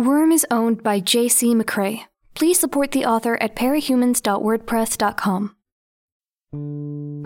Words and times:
Worm 0.00 0.32
is 0.32 0.46
owned 0.50 0.82
by 0.82 0.98
J.C. 1.00 1.54
McCrae. 1.54 2.04
Please 2.32 2.58
support 2.58 2.92
the 2.92 3.04
author 3.04 3.36
at 3.42 3.54
parahumans.wordpress.com. 3.54 5.54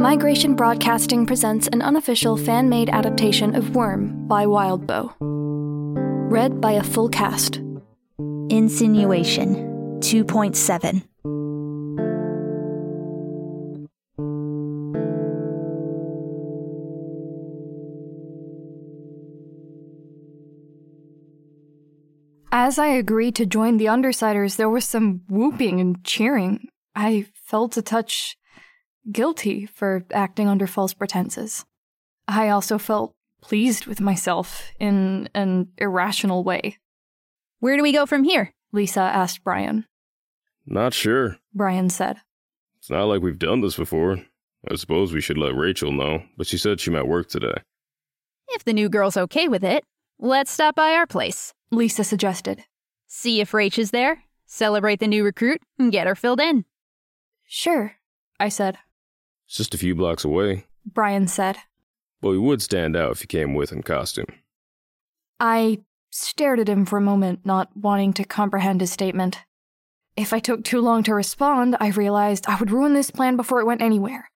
Migration 0.00 0.56
Broadcasting 0.56 1.24
presents 1.24 1.68
an 1.68 1.82
unofficial 1.82 2.36
fan 2.36 2.68
made 2.68 2.90
adaptation 2.90 3.54
of 3.54 3.76
Worm 3.76 4.26
by 4.26 4.44
Wildbow. 4.44 5.14
Read 5.20 6.60
by 6.60 6.72
a 6.72 6.82
full 6.82 7.08
cast. 7.08 7.60
Insinuation 8.50 9.54
2.7. 10.00 11.04
As 22.66 22.78
I 22.78 22.86
agreed 22.86 23.34
to 23.34 23.44
join 23.44 23.76
the 23.76 23.92
Undersiders, 23.92 24.56
there 24.56 24.70
was 24.70 24.86
some 24.86 25.20
whooping 25.28 25.80
and 25.80 26.02
cheering. 26.02 26.66
I 26.96 27.26
felt 27.34 27.76
a 27.76 27.82
touch 27.82 28.38
guilty 29.12 29.66
for 29.66 30.06
acting 30.14 30.48
under 30.48 30.66
false 30.66 30.94
pretenses. 30.94 31.66
I 32.26 32.48
also 32.48 32.78
felt 32.78 33.12
pleased 33.42 33.84
with 33.84 34.00
myself 34.00 34.72
in 34.80 35.28
an 35.34 35.72
irrational 35.76 36.42
way. 36.42 36.78
Where 37.60 37.76
do 37.76 37.82
we 37.82 37.92
go 37.92 38.06
from 38.06 38.24
here? 38.24 38.54
Lisa 38.72 39.02
asked 39.02 39.44
Brian. 39.44 39.84
Not 40.64 40.94
sure. 40.94 41.36
Brian 41.52 41.90
said. 41.90 42.16
It's 42.78 42.88
not 42.88 43.04
like 43.04 43.20
we've 43.20 43.38
done 43.38 43.60
this 43.60 43.76
before. 43.76 44.24
I 44.70 44.76
suppose 44.76 45.12
we 45.12 45.20
should 45.20 45.36
let 45.36 45.54
Rachel 45.54 45.92
know, 45.92 46.22
but 46.38 46.46
she 46.46 46.56
said 46.56 46.80
she 46.80 46.88
might 46.88 47.08
work 47.08 47.28
today. 47.28 47.60
If 48.48 48.64
the 48.64 48.72
new 48.72 48.88
girl's 48.88 49.18
okay 49.18 49.48
with 49.48 49.64
it, 49.64 49.84
let's 50.18 50.50
stop 50.50 50.74
by 50.74 50.92
our 50.92 51.06
place. 51.06 51.52
Lisa 51.70 52.04
suggested. 52.04 52.64
See 53.06 53.40
if 53.40 53.52
Rach 53.52 53.78
is 53.78 53.90
there, 53.90 54.24
celebrate 54.46 55.00
the 55.00 55.06
new 55.06 55.24
recruit, 55.24 55.60
and 55.78 55.92
get 55.92 56.06
her 56.06 56.14
filled 56.14 56.40
in. 56.40 56.64
Sure, 57.46 57.96
I 58.40 58.48
said. 58.48 58.78
It's 59.46 59.56
just 59.56 59.74
a 59.74 59.78
few 59.78 59.94
blocks 59.94 60.24
away, 60.24 60.66
Brian 60.86 61.28
said. 61.28 61.56
but 62.20 62.30
we 62.30 62.38
would 62.38 62.62
stand 62.62 62.96
out 62.96 63.12
if 63.12 63.20
you 63.20 63.26
came 63.26 63.54
with 63.54 63.70
in 63.72 63.82
costume. 63.82 64.26
I 65.38 65.80
stared 66.10 66.60
at 66.60 66.68
him 66.68 66.86
for 66.86 66.96
a 66.96 67.02
moment, 67.02 67.40
not 67.44 67.76
wanting 67.76 68.12
to 68.14 68.24
comprehend 68.24 68.80
his 68.80 68.90
statement. 68.92 69.40
If 70.16 70.32
I 70.32 70.38
took 70.38 70.64
too 70.64 70.80
long 70.80 71.02
to 71.02 71.14
respond, 71.14 71.76
I 71.80 71.88
realized 71.88 72.46
I 72.46 72.56
would 72.56 72.70
ruin 72.70 72.94
this 72.94 73.10
plan 73.10 73.36
before 73.36 73.60
it 73.60 73.66
went 73.66 73.82
anywhere. 73.82 74.30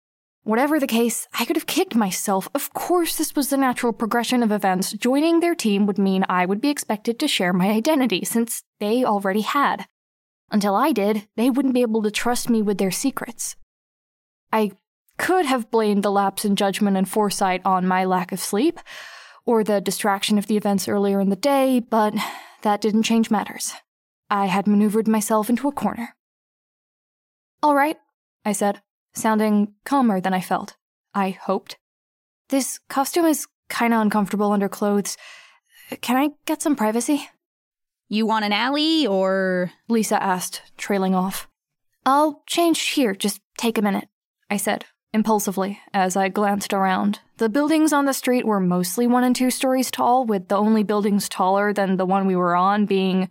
Whatever 0.45 0.79
the 0.79 0.87
case, 0.87 1.27
I 1.41 1.47
could 1.47 1.57
have 1.57 1.67
kicked 1.67 1.95
myself. 1.95 2.51
Of 2.55 2.75
course, 2.75 3.17
this 3.17 3.35
was 3.35 3.49
the 3.49 3.57
natural 3.57 3.95
progression 3.95 4.43
of 4.43 4.53
events. 4.53 4.93
Joining 4.93 5.41
their 5.41 5.55
team 5.55 5.87
would 5.87 5.97
mean 5.97 6.27
I 6.29 6.45
would 6.45 6.61
be 6.61 6.69
expected 6.69 7.19
to 7.19 7.29
share 7.29 7.55
my 7.55 7.71
identity, 7.71 8.27
since 8.27 8.63
they 8.79 9.05
already 9.05 9.41
had. 9.41 9.87
Until 10.51 10.75
I 10.75 10.93
did, 10.93 11.27
they 11.37 11.49
wouldn't 11.49 11.73
be 11.73 11.81
able 11.81 12.03
to 12.03 12.11
trust 12.11 12.51
me 12.51 12.61
with 12.61 12.77
their 12.77 12.91
secrets. 12.91 13.57
I 14.53 14.73
could 15.17 15.47
have 15.47 15.71
blamed 15.71 16.03
the 16.03 16.13
lapse 16.13 16.45
in 16.45 16.57
judgment 16.57 16.99
and 16.99 17.09
foresight 17.09 17.63
on 17.65 17.87
my 17.87 18.05
lack 18.05 18.31
of 18.31 18.39
sleep, 18.39 18.79
or 19.47 19.65
the 19.65 19.81
distraction 19.81 20.37
of 20.37 20.47
the 20.47 20.59
events 20.59 20.89
earlier 20.89 21.21
in 21.21 21.31
the 21.31 21.37
day, 21.37 21.81
but 21.81 22.15
that 22.61 22.83
didn't 22.83 23.05
change 23.05 23.31
matters. 23.31 23.73
I 24.29 24.47
had 24.47 24.67
maneuvered 24.67 25.09
myself 25.09 25.49
into 25.49 25.69
a 25.69 25.73
corner. 25.73 26.15
All 27.63 27.75
right, 27.75 27.97
I 28.45 28.53
said, 28.53 28.83
sounding 29.15 29.75
calmer 29.85 30.21
than 30.21 30.35
I 30.35 30.41
felt. 30.41 30.77
I 31.15 31.31
hoped. 31.31 31.77
This 32.49 32.79
costume 32.89 33.27
is 33.27 33.47
kinda 33.69 33.99
uncomfortable 33.99 34.53
under 34.53 34.69
clothes. 34.69 35.17
Can 36.01 36.17
I 36.17 36.31
get 36.47 36.63
some 36.63 36.77
privacy? 36.77 37.29
You 38.09 38.27
want 38.27 38.45
an 38.45 38.53
alley 38.53 39.07
or. 39.07 39.73
Lisa 39.89 40.23
asked, 40.23 40.63
trailing 40.77 41.15
off. 41.15 41.49
I'll 42.07 42.43
change 42.47 42.81
here, 42.81 43.15
just 43.15 43.41
take 43.57 43.79
a 43.79 43.83
minute, 43.83 44.09
I 44.51 44.59
said, 44.59 44.85
impulsively, 45.15 45.81
as 45.95 46.17
I 46.17 46.29
glanced 46.29 46.75
around. 46.75 47.21
The 47.39 47.49
buildings 47.49 47.93
on 47.93 48.05
the 48.05 48.13
street 48.13 48.45
were 48.45 48.61
mostly 48.61 49.07
one 49.07 49.25
and 49.25 49.35
two 49.35 49.51
stories 49.51 49.91
tall, 49.91 50.27
with 50.27 50.49
the 50.49 50.57
only 50.57 50.83
buildings 50.83 51.29
taller 51.29 51.73
than 51.73 51.97
the 51.97 52.07
one 52.07 52.27
we 52.27 52.37
were 52.37 52.55
on 52.55 52.85
being 52.85 53.31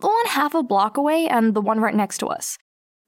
the 0.00 0.06
one 0.06 0.26
half 0.26 0.54
a 0.54 0.62
block 0.62 0.96
away 0.96 1.28
and 1.28 1.54
the 1.54 1.60
one 1.62 1.80
right 1.80 1.94
next 1.94 2.18
to 2.18 2.26
us. 2.26 2.58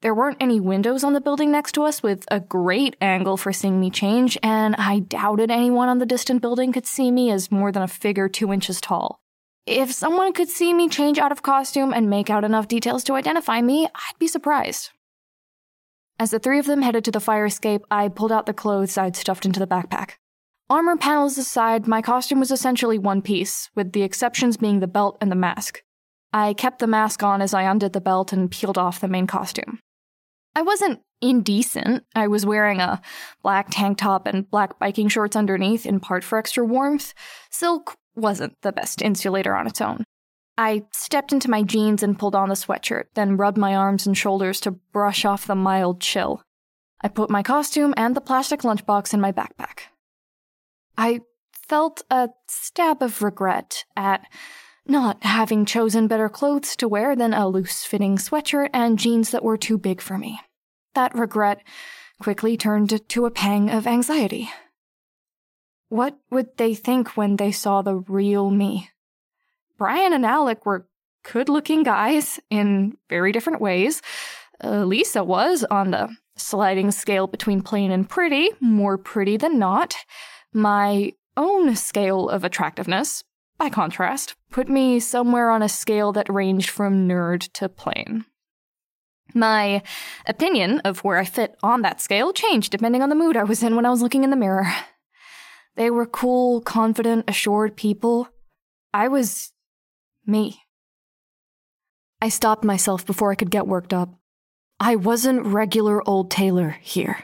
There 0.03 0.13
weren't 0.13 0.35
any 0.41 0.59
windows 0.59 1.05
on 1.05 1.13
the 1.13 1.21
building 1.21 1.49
next 1.49 1.71
to 1.75 1.83
us, 1.83 2.03
with 2.03 2.25
a 2.29 2.41
great 2.41 2.97
angle 2.99 3.37
for 3.37 3.53
seeing 3.53 3.79
me 3.79 3.89
change, 3.89 4.37
and 4.43 4.75
I 4.75 4.99
doubted 4.99 5.49
anyone 5.49 5.87
on 5.87 5.99
the 5.99 6.05
distant 6.05 6.41
building 6.41 6.73
could 6.73 6.85
see 6.85 7.09
me 7.09 7.31
as 7.31 7.53
more 7.53 7.71
than 7.71 7.83
a 7.83 7.87
figure 7.87 8.27
two 8.27 8.51
inches 8.51 8.81
tall. 8.81 9.21
If 9.65 9.93
someone 9.93 10.33
could 10.33 10.49
see 10.49 10.73
me 10.73 10.89
change 10.89 11.19
out 11.19 11.31
of 11.31 11.41
costume 11.41 11.93
and 11.93 12.09
make 12.09 12.29
out 12.29 12.43
enough 12.43 12.67
details 12.67 13.05
to 13.05 13.13
identify 13.13 13.61
me, 13.61 13.85
I'd 13.85 14.19
be 14.19 14.27
surprised. 14.27 14.89
As 16.19 16.31
the 16.31 16.39
three 16.39 16.59
of 16.59 16.65
them 16.65 16.81
headed 16.81 17.05
to 17.05 17.11
the 17.11 17.21
fire 17.21 17.45
escape, 17.45 17.85
I 17.89 18.09
pulled 18.09 18.33
out 18.33 18.45
the 18.45 18.53
clothes 18.53 18.97
I'd 18.97 19.15
stuffed 19.15 19.45
into 19.45 19.61
the 19.61 19.67
backpack. 19.67 20.15
Armor 20.69 20.97
panels 20.97 21.37
aside, 21.37 21.87
my 21.87 22.01
costume 22.01 22.41
was 22.41 22.51
essentially 22.51 22.97
one 22.97 23.21
piece, 23.21 23.69
with 23.73 23.93
the 23.93 24.03
exceptions 24.03 24.57
being 24.57 24.81
the 24.81 24.85
belt 24.87 25.17
and 25.21 25.31
the 25.31 25.37
mask. 25.37 25.81
I 26.33 26.53
kept 26.53 26.79
the 26.79 26.87
mask 26.87 27.23
on 27.23 27.41
as 27.41 27.53
I 27.53 27.61
undid 27.61 27.93
the 27.93 28.01
belt 28.01 28.33
and 28.33 28.51
peeled 28.51 28.77
off 28.77 28.99
the 28.99 29.07
main 29.07 29.27
costume. 29.27 29.79
I 30.55 30.61
wasn't 30.61 31.01
indecent. 31.21 32.05
I 32.15 32.27
was 32.27 32.45
wearing 32.45 32.79
a 32.79 33.01
black 33.41 33.67
tank 33.71 33.97
top 33.97 34.27
and 34.27 34.49
black 34.49 34.77
biking 34.79 35.07
shorts 35.07 35.35
underneath, 35.35 35.85
in 35.85 35.99
part 35.99 36.23
for 36.23 36.37
extra 36.37 36.65
warmth. 36.65 37.13
Silk 37.49 37.95
wasn't 38.15 38.61
the 38.61 38.71
best 38.71 39.01
insulator 39.01 39.55
on 39.55 39.67
its 39.67 39.81
own. 39.81 40.03
I 40.57 40.83
stepped 40.91 41.33
into 41.33 41.49
my 41.49 41.63
jeans 41.63 42.03
and 42.03 42.19
pulled 42.19 42.35
on 42.35 42.49
the 42.49 42.55
sweatshirt, 42.55 43.05
then 43.15 43.37
rubbed 43.37 43.57
my 43.57 43.75
arms 43.75 44.05
and 44.05 44.15
shoulders 44.15 44.59
to 44.61 44.71
brush 44.71 45.25
off 45.25 45.47
the 45.47 45.55
mild 45.55 45.99
chill. 45.99 46.43
I 47.01 47.07
put 47.07 47.29
my 47.29 47.41
costume 47.41 47.93
and 47.97 48.15
the 48.15 48.21
plastic 48.21 48.61
lunchbox 48.61 49.13
in 49.13 49.21
my 49.21 49.31
backpack. 49.31 49.79
I 50.97 51.21
felt 51.51 52.03
a 52.11 52.29
stab 52.47 53.01
of 53.01 53.23
regret 53.23 53.85
at 53.97 54.27
not 54.85 55.23
having 55.23 55.65
chosen 55.65 56.07
better 56.07 56.29
clothes 56.29 56.75
to 56.77 56.87
wear 56.87 57.15
than 57.15 57.33
a 57.33 57.47
loose 57.47 57.85
fitting 57.85 58.17
sweatshirt 58.17 58.69
and 58.73 58.99
jeans 58.99 59.31
that 59.31 59.43
were 59.43 59.57
too 59.57 59.77
big 59.77 60.01
for 60.01 60.17
me. 60.17 60.39
That 60.95 61.15
regret 61.15 61.63
quickly 62.21 62.57
turned 62.57 63.07
to 63.09 63.25
a 63.25 63.31
pang 63.31 63.69
of 63.69 63.87
anxiety. 63.87 64.49
What 65.89 66.17
would 66.31 66.57
they 66.57 66.73
think 66.73 67.15
when 67.15 67.37
they 67.37 67.51
saw 67.51 67.81
the 67.81 67.95
real 67.95 68.49
me? 68.49 68.89
Brian 69.77 70.13
and 70.13 70.25
Alec 70.25 70.65
were 70.65 70.87
good 71.31 71.49
looking 71.49 71.83
guys 71.83 72.39
in 72.49 72.97
very 73.09 73.31
different 73.31 73.61
ways. 73.61 74.01
Uh, 74.63 74.85
Lisa 74.85 75.23
was 75.23 75.63
on 75.69 75.91
the 75.91 76.15
sliding 76.35 76.91
scale 76.91 77.27
between 77.27 77.61
plain 77.61 77.91
and 77.91 78.09
pretty, 78.09 78.49
more 78.59 78.97
pretty 78.97 79.37
than 79.37 79.59
not. 79.59 79.95
My 80.53 81.13
own 81.37 81.75
scale 81.75 82.29
of 82.29 82.43
attractiveness, 82.43 83.23
by 83.57 83.69
contrast, 83.69 84.35
put 84.51 84.69
me 84.69 84.99
somewhere 84.99 85.49
on 85.49 85.61
a 85.61 85.69
scale 85.69 86.11
that 86.13 86.31
ranged 86.31 86.69
from 86.69 87.07
nerd 87.07 87.51
to 87.53 87.69
plain. 87.69 88.25
My 89.33 89.81
opinion 90.27 90.79
of 90.81 91.03
where 91.03 91.17
I 91.17 91.25
fit 91.25 91.55
on 91.63 91.81
that 91.81 92.01
scale 92.01 92.33
changed 92.33 92.71
depending 92.71 93.01
on 93.01 93.09
the 93.09 93.15
mood 93.15 93.35
I 93.35 93.43
was 93.43 93.63
in 93.63 93.75
when 93.75 93.85
I 93.85 93.89
was 93.89 94.01
looking 94.01 94.23
in 94.23 94.29
the 94.29 94.35
mirror. 94.35 94.67
They 95.75 95.89
were 95.89 96.05
cool, 96.05 96.61
confident, 96.61 97.25
assured 97.27 97.75
people. 97.75 98.27
I 98.93 99.07
was 99.07 99.53
me. 100.25 100.61
I 102.21 102.29
stopped 102.29 102.63
myself 102.63 103.05
before 103.05 103.31
I 103.31 103.35
could 103.35 103.49
get 103.49 103.67
worked 103.67 103.93
up. 103.93 104.09
I 104.79 104.95
wasn't 104.95 105.45
regular 105.45 106.07
old 106.07 106.29
Taylor 106.29 106.77
here. 106.81 107.23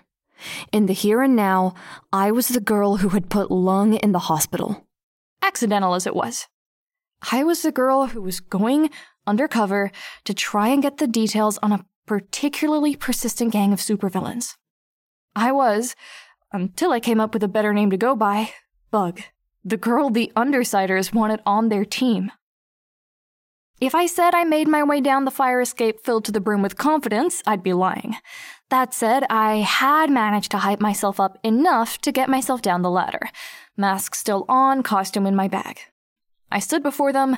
In 0.72 0.88
the 0.88 0.94
here 0.94 1.22
and 1.22 1.35
now, 1.35 1.75
I 2.12 2.31
was 2.31 2.47
the 2.47 2.62
girl 2.62 2.97
who 2.97 3.09
had 3.09 3.29
put 3.29 3.51
Lung 3.51 3.95
in 3.95 4.13
the 4.13 4.19
hospital. 4.19 4.88
Accidental 5.49 5.95
as 5.95 6.05
it 6.05 6.15
was. 6.15 6.45
I 7.31 7.43
was 7.43 7.63
the 7.63 7.71
girl 7.71 8.05
who 8.05 8.21
was 8.21 8.39
going 8.39 8.91
undercover 9.25 9.91
to 10.25 10.33
try 10.35 10.68
and 10.68 10.83
get 10.83 10.97
the 10.97 11.07
details 11.07 11.57
on 11.63 11.71
a 11.71 11.88
particularly 12.06 12.95
persistent 12.95 13.51
gang 13.51 13.74
of 13.74 13.79
supervillains. 13.79 14.57
I 15.35 15.51
was, 15.51 15.95
until 16.53 16.91
I 16.91 17.00
came 17.00 17.19
up 17.19 17.33
with 17.33 17.44
a 17.44 17.47
better 17.47 17.74
name 17.74 17.89
to 17.89 17.97
go 17.97 18.15
by, 18.15 18.53
Bug, 18.91 19.21
the 19.65 19.75
girl 19.75 20.12
the 20.12 20.31
Undersiders 20.35 21.15
wanted 21.15 21.39
on 21.47 21.69
their 21.69 21.83
team. 21.83 22.31
If 23.81 23.95
I 23.95 24.06
said 24.06 24.35
I 24.35 24.44
made 24.44 24.68
my 24.68 24.83
way 24.83 25.01
down 25.01 25.25
the 25.25 25.31
fire 25.31 25.62
escape 25.62 26.01
filled 26.06 26.25
to 26.25 26.31
the 26.31 26.41
brim 26.41 26.62
with 26.62 26.77
confidence, 26.77 27.41
I'd 27.47 27.63
be 27.63 27.74
lying. 27.74 28.18
That 28.69 28.94
said, 28.94 29.24
I 29.31 29.57
had 29.57 30.12
managed 30.12 30.51
to 30.51 30.59
hype 30.59 30.79
myself 30.79 31.19
up 31.19 31.39
enough 31.44 31.97
to 32.01 32.12
get 32.12 32.29
myself 32.29 32.62
down 32.62 32.83
the 32.83 32.91
ladder. 32.91 33.31
Mask 33.79 34.13
still 34.13 34.43
on, 34.49 34.83
costume 34.83 35.25
in 35.25 35.37
my 35.37 35.47
bag. 35.47 35.79
I 36.51 36.59
stood 36.59 36.83
before 36.83 37.13
them, 37.13 37.37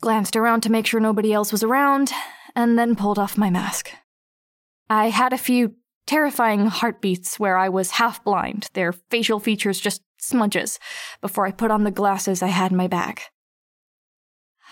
glanced 0.00 0.34
around 0.34 0.62
to 0.62 0.72
make 0.72 0.84
sure 0.84 0.98
nobody 0.98 1.32
else 1.32 1.52
was 1.52 1.62
around, 1.62 2.10
and 2.56 2.76
then 2.76 2.96
pulled 2.96 3.20
off 3.20 3.38
my 3.38 3.50
mask. 3.50 3.92
I 4.90 5.10
had 5.10 5.32
a 5.32 5.38
few 5.38 5.76
terrifying 6.04 6.66
heartbeats 6.66 7.38
where 7.38 7.56
I 7.56 7.68
was 7.68 7.92
half 7.92 8.24
blind, 8.24 8.68
their 8.72 8.92
facial 8.92 9.38
features 9.38 9.78
just 9.78 10.02
smudges, 10.18 10.80
before 11.20 11.46
I 11.46 11.52
put 11.52 11.70
on 11.70 11.84
the 11.84 11.92
glasses 11.92 12.42
I 12.42 12.48
had 12.48 12.72
in 12.72 12.76
my 12.76 12.88
bag. 12.88 13.20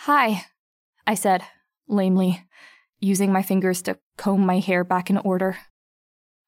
Hi, 0.06 0.46
I 1.06 1.14
said, 1.14 1.42
lamely, 1.86 2.44
using 2.98 3.32
my 3.32 3.42
fingers 3.42 3.82
to 3.82 3.98
comb 4.16 4.44
my 4.44 4.58
hair 4.58 4.82
back 4.82 5.10
in 5.10 5.18
order. 5.18 5.58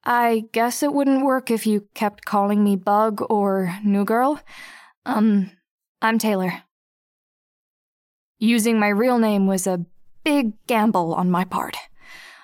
I 0.03 0.45
guess 0.51 0.83
it 0.83 0.93
wouldn't 0.93 1.25
work 1.25 1.51
if 1.51 1.67
you 1.67 1.87
kept 1.93 2.25
calling 2.25 2.63
me 2.63 2.75
Bug 2.75 3.21
or 3.29 3.77
New 3.83 4.05
Girl. 4.05 4.39
Um, 5.05 5.51
I'm 6.01 6.17
Taylor. 6.17 6.63
Using 8.39 8.79
my 8.79 8.89
real 8.89 9.17
name 9.17 9.47
was 9.47 9.67
a 9.67 9.85
big 10.23 10.53
gamble 10.67 11.13
on 11.13 11.31
my 11.31 11.43
part. 11.43 11.75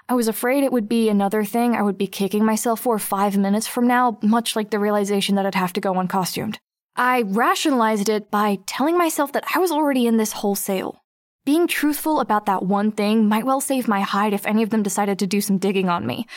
I 0.09 0.15
was 0.15 0.27
afraid 0.27 0.63
it 0.63 0.71
would 0.71 0.89
be 0.89 1.07
another 1.07 1.45
thing 1.45 1.75
I 1.75 1.81
would 1.81 1.97
be 1.97 2.07
kicking 2.07 2.43
myself 2.43 2.81
for 2.81 2.99
five 2.99 3.37
minutes 3.37 3.67
from 3.67 3.87
now, 3.87 4.17
much 4.21 4.55
like 4.55 4.69
the 4.69 4.79
realization 4.79 5.35
that 5.35 5.45
I'd 5.45 5.55
have 5.55 5.73
to 5.73 5.81
go 5.81 5.95
uncostumed. 5.95 6.59
I 6.95 7.23
rationalized 7.23 8.09
it 8.09 8.29
by 8.29 8.59
telling 8.65 8.97
myself 8.97 9.31
that 9.31 9.45
I 9.55 9.59
was 9.59 9.71
already 9.71 10.05
in 10.05 10.17
this 10.17 10.33
wholesale. 10.33 11.01
Being 11.45 11.67
truthful 11.67 12.19
about 12.19 12.45
that 12.45 12.63
one 12.63 12.91
thing 12.91 13.27
might 13.27 13.45
well 13.45 13.61
save 13.61 13.87
my 13.87 14.01
hide 14.01 14.33
if 14.33 14.45
any 14.45 14.63
of 14.63 14.69
them 14.69 14.83
decided 14.83 15.19
to 15.19 15.27
do 15.27 15.41
some 15.41 15.57
digging 15.57 15.89
on 15.89 16.05
me 16.05 16.27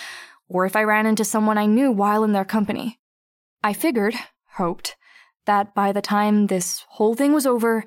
or 0.48 0.66
if 0.66 0.76
I 0.76 0.84
ran 0.84 1.06
into 1.06 1.24
someone 1.24 1.58
I 1.58 1.66
knew 1.66 1.90
while 1.90 2.24
in 2.24 2.32
their 2.32 2.44
company. 2.44 2.98
I 3.62 3.72
figured, 3.72 4.14
hoped, 4.52 4.96
that 5.46 5.74
by 5.74 5.92
the 5.92 6.02
time 6.02 6.46
this 6.46 6.84
whole 6.88 7.14
thing 7.14 7.32
was 7.32 7.46
over, 7.46 7.84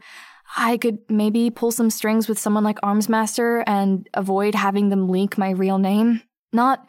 I 0.58 0.78
could 0.78 1.00
maybe 1.10 1.50
pull 1.50 1.72
some 1.72 1.90
strings 1.90 2.28
with 2.28 2.40
someone 2.40 2.64
like 2.64 2.82
Armsmaster 2.82 3.64
and 3.68 4.10
avoid 4.14 4.56
having 4.56 4.90
them 4.90 5.10
leak 5.10 5.38
my 5.38 5.52
real 5.52 5.78
name. 5.78 6.24
Not 6.52 6.88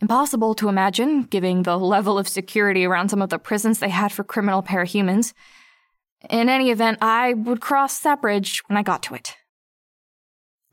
impossible 0.00 0.54
to 0.54 0.68
imagine, 0.68 1.24
given 1.24 1.62
the 1.62 1.78
level 1.78 2.18
of 2.18 2.28
security 2.28 2.84
around 2.84 3.10
some 3.10 3.22
of 3.22 3.28
the 3.28 3.38
prisons 3.38 3.78
they 3.78 3.90
had 3.90 4.12
for 4.12 4.24
criminal 4.24 4.62
parahumans. 4.62 5.34
In 6.30 6.48
any 6.48 6.70
event, 6.70 6.98
I 7.02 7.34
would 7.34 7.60
cross 7.60 7.98
that 8.00 8.22
bridge 8.22 8.62
when 8.66 8.76
I 8.76 8.82
got 8.82 9.02
to 9.04 9.14
it. 9.14 9.36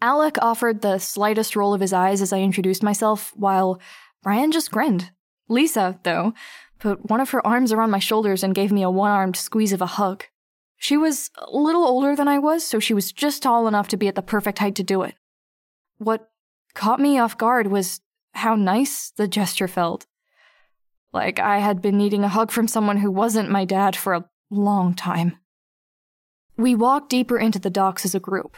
Alec 0.02 0.38
offered 0.42 0.82
the 0.82 0.98
slightest 0.98 1.56
roll 1.56 1.74
of 1.74 1.82
his 1.82 1.94
eyes 1.94 2.22
as 2.22 2.34
I 2.34 2.40
introduced 2.40 2.82
myself, 2.82 3.34
while 3.36 3.80
Brian 4.24 4.52
just 4.52 4.72
grinned. 4.72 5.12
Lisa, 5.50 6.00
though, 6.04 6.34
put 6.80 7.10
one 7.10 7.20
of 7.20 7.32
her 7.32 7.46
arms 7.46 7.72
around 7.72 7.92
my 7.92 8.00
shoulders 8.00 8.44
and 8.44 8.56
gave 8.56 8.72
me 8.72 8.84
a 8.84 8.90
one 8.90 9.12
armed 9.12 9.36
squeeze 9.36 9.74
of 9.74 9.82
a 9.82 9.86
hug. 9.86 10.26
She 10.78 10.98
was 10.98 11.30
a 11.38 11.56
little 11.56 11.84
older 11.84 12.16
than 12.16 12.28
I 12.28 12.40
was, 12.40 12.66
so 12.66 12.80
she 12.80 12.94
was 12.94 13.12
just 13.12 13.44
tall 13.44 13.68
enough 13.68 13.88
to 13.90 13.98
be 13.98 14.08
at 14.08 14.16
the 14.16 14.22
perfect 14.22 14.60
height 14.60 14.76
to 14.76 14.84
do 14.84 15.04
it. 15.04 15.16
What 15.98 16.32
caught 16.74 17.00
me 17.00 17.20
off 17.20 17.38
guard 17.38 17.68
was 17.68 18.02
how 18.34 18.56
nice 18.56 19.12
the 19.12 19.28
gesture 19.28 19.68
felt. 19.68 20.08
Like 21.14 21.40
I 21.40 21.60
had 21.60 21.82
been 21.82 21.98
needing 21.98 22.24
a 22.24 22.30
hug 22.30 22.52
from 22.52 22.68
someone 22.68 22.98
who 22.98 23.12
wasn't 23.12 23.52
my 23.52 23.66
dad 23.66 23.96
for 23.96 24.14
a 24.14 24.26
long 24.50 24.94
time. 24.94 25.38
We 26.58 26.76
walked 26.76 27.10
deeper 27.10 27.38
into 27.38 27.60
the 27.60 27.70
docks 27.70 28.06
as 28.06 28.16
a 28.16 28.20
group, 28.20 28.56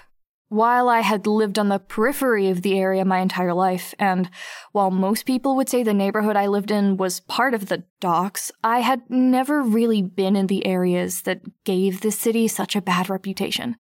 while 0.53 0.87
I 0.87 0.99
had 0.99 1.25
lived 1.25 1.57
on 1.57 1.69
the 1.69 1.79
periphery 1.79 2.47
of 2.47 2.61
the 2.61 2.77
area 2.77 3.03
my 3.03 3.21
entire 3.21 3.55
life, 3.55 3.95
and 3.97 4.29
while 4.71 4.91
most 4.91 5.25
people 5.25 5.55
would 5.55 5.67
say 5.67 5.81
the 5.81 5.95
neighborhood 5.95 6.35
I 6.35 6.45
lived 6.45 6.69
in 6.69 6.95
was 6.95 7.21
part 7.21 7.55
of 7.55 7.69
the 7.69 7.85
docks, 7.99 8.51
I 8.63 8.81
had 8.81 9.09
never 9.09 9.63
really 9.63 10.03
been 10.03 10.35
in 10.35 10.45
the 10.45 10.63
areas 10.67 11.23
that 11.23 11.41
gave 11.63 12.01
the 12.01 12.11
city 12.11 12.47
such 12.47 12.75
a 12.75 12.83
bad 12.83 13.09
reputation. 13.09 13.77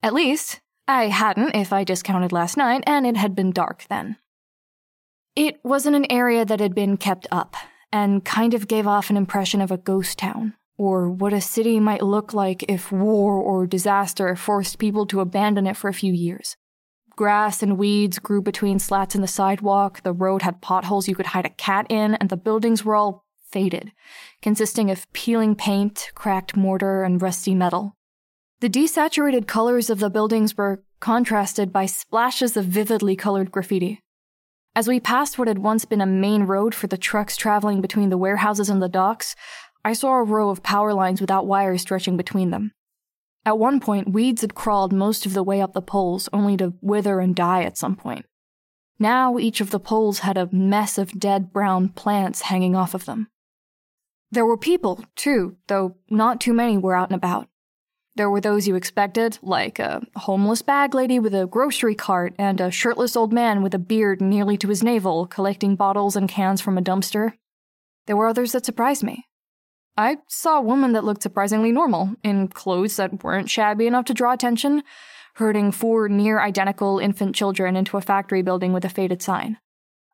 At 0.00 0.14
least, 0.14 0.60
I 0.86 1.08
hadn't 1.08 1.56
if 1.56 1.72
I 1.72 1.82
discounted 1.82 2.30
last 2.30 2.56
night, 2.56 2.84
and 2.86 3.04
it 3.04 3.16
had 3.16 3.34
been 3.34 3.50
dark 3.50 3.84
then. 3.90 4.18
It 5.34 5.58
wasn't 5.64 5.96
an 5.96 6.10
area 6.12 6.44
that 6.44 6.60
had 6.60 6.76
been 6.76 6.96
kept 6.96 7.26
up, 7.32 7.56
and 7.90 8.24
kind 8.24 8.54
of 8.54 8.68
gave 8.68 8.86
off 8.86 9.10
an 9.10 9.16
impression 9.16 9.60
of 9.60 9.72
a 9.72 9.76
ghost 9.76 10.16
town 10.16 10.54
or 10.78 11.10
what 11.10 11.32
a 11.32 11.40
city 11.40 11.80
might 11.80 12.02
look 12.02 12.32
like 12.32 12.62
if 12.68 12.90
war 12.90 13.34
or 13.34 13.66
disaster 13.66 14.34
forced 14.36 14.78
people 14.78 15.04
to 15.06 15.20
abandon 15.20 15.66
it 15.66 15.76
for 15.76 15.88
a 15.88 15.94
few 15.94 16.12
years. 16.12 16.56
Grass 17.16 17.64
and 17.64 17.76
weeds 17.76 18.20
grew 18.20 18.40
between 18.40 18.78
slats 18.78 19.16
in 19.16 19.20
the 19.20 19.26
sidewalk, 19.26 20.02
the 20.04 20.12
road 20.12 20.42
had 20.42 20.62
potholes 20.62 21.08
you 21.08 21.16
could 21.16 21.26
hide 21.26 21.44
a 21.44 21.50
cat 21.50 21.84
in, 21.90 22.14
and 22.14 22.30
the 22.30 22.36
buildings 22.36 22.84
were 22.84 22.94
all 22.94 23.24
faded, 23.50 23.90
consisting 24.40 24.88
of 24.88 25.12
peeling 25.12 25.56
paint, 25.56 26.12
cracked 26.14 26.56
mortar, 26.56 27.02
and 27.02 27.20
rusty 27.20 27.56
metal. 27.56 27.96
The 28.60 28.70
desaturated 28.70 29.48
colors 29.48 29.90
of 29.90 29.98
the 29.98 30.10
buildings 30.10 30.56
were 30.56 30.84
contrasted 31.00 31.72
by 31.72 31.86
splashes 31.86 32.56
of 32.56 32.66
vividly 32.66 33.16
colored 33.16 33.50
graffiti. 33.50 34.00
As 34.76 34.86
we 34.86 35.00
passed 35.00 35.38
what 35.38 35.48
had 35.48 35.58
once 35.58 35.84
been 35.84 36.00
a 36.00 36.06
main 36.06 36.44
road 36.44 36.72
for 36.72 36.86
the 36.86 36.96
trucks 36.96 37.36
traveling 37.36 37.80
between 37.80 38.10
the 38.10 38.18
warehouses 38.18 38.68
and 38.68 38.80
the 38.80 38.88
docks, 38.88 39.34
I 39.84 39.92
saw 39.92 40.14
a 40.14 40.22
row 40.22 40.50
of 40.50 40.62
power 40.62 40.92
lines 40.92 41.20
without 41.20 41.46
wires 41.46 41.82
stretching 41.82 42.16
between 42.16 42.50
them. 42.50 42.72
At 43.44 43.58
one 43.58 43.80
point, 43.80 44.12
weeds 44.12 44.42
had 44.42 44.54
crawled 44.54 44.92
most 44.92 45.24
of 45.24 45.32
the 45.32 45.42
way 45.42 45.60
up 45.60 45.72
the 45.72 45.80
poles, 45.80 46.28
only 46.32 46.56
to 46.58 46.74
wither 46.80 47.20
and 47.20 47.34
die 47.34 47.62
at 47.62 47.78
some 47.78 47.96
point. 47.96 48.26
Now 48.98 49.38
each 49.38 49.60
of 49.60 49.70
the 49.70 49.80
poles 49.80 50.20
had 50.20 50.36
a 50.36 50.52
mess 50.52 50.98
of 50.98 51.18
dead 51.18 51.52
brown 51.52 51.88
plants 51.90 52.42
hanging 52.42 52.74
off 52.74 52.94
of 52.94 53.04
them. 53.04 53.28
There 54.30 54.44
were 54.44 54.58
people, 54.58 55.04
too, 55.16 55.56
though 55.68 55.96
not 56.10 56.40
too 56.40 56.52
many 56.52 56.76
were 56.76 56.94
out 56.94 57.08
and 57.08 57.16
about. 57.16 57.48
There 58.16 58.28
were 58.28 58.40
those 58.40 58.66
you 58.66 58.74
expected, 58.74 59.38
like 59.42 59.78
a 59.78 60.02
homeless 60.16 60.60
bag 60.60 60.92
lady 60.92 61.20
with 61.20 61.34
a 61.34 61.46
grocery 61.46 61.94
cart 61.94 62.34
and 62.36 62.60
a 62.60 62.70
shirtless 62.70 63.14
old 63.14 63.32
man 63.32 63.62
with 63.62 63.74
a 63.74 63.78
beard 63.78 64.20
nearly 64.20 64.58
to 64.58 64.68
his 64.68 64.82
navel 64.82 65.26
collecting 65.26 65.76
bottles 65.76 66.16
and 66.16 66.28
cans 66.28 66.60
from 66.60 66.76
a 66.76 66.82
dumpster. 66.82 67.34
There 68.06 68.16
were 68.16 68.26
others 68.26 68.52
that 68.52 68.66
surprised 68.66 69.04
me. 69.04 69.27
I 69.98 70.18
saw 70.28 70.58
a 70.58 70.62
woman 70.62 70.92
that 70.92 71.02
looked 71.02 71.24
surprisingly 71.24 71.72
normal, 71.72 72.14
in 72.22 72.46
clothes 72.46 72.94
that 72.96 73.24
weren't 73.24 73.50
shabby 73.50 73.88
enough 73.88 74.04
to 74.04 74.14
draw 74.14 74.32
attention, 74.32 74.84
herding 75.34 75.72
four 75.72 76.08
near 76.08 76.38
identical 76.38 77.00
infant 77.00 77.34
children 77.34 77.74
into 77.74 77.96
a 77.96 78.00
factory 78.00 78.40
building 78.40 78.72
with 78.72 78.84
a 78.84 78.88
faded 78.88 79.20
sign. 79.20 79.58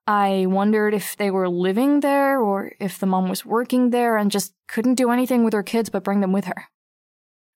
I 0.07 0.47
wondered 0.49 0.95
if 0.95 1.19
they 1.19 1.31
were 1.31 1.51
living 1.51 2.01
there 2.01 2.41
or 2.41 2.73
if 2.81 2.99
the 2.99 3.05
mom 3.05 3.29
was 3.29 3.45
working 3.45 3.91
there 3.91 4.17
and 4.17 4.31
just 4.31 4.55
couldn't 4.69 4.95
do 4.95 5.11
anything 5.11 5.45
with 5.45 5.53
her 5.53 5.63
kids 5.63 5.91
but 5.91 6.03
bring 6.03 6.21
them 6.21 6.33
with 6.33 6.47
her. 6.47 6.69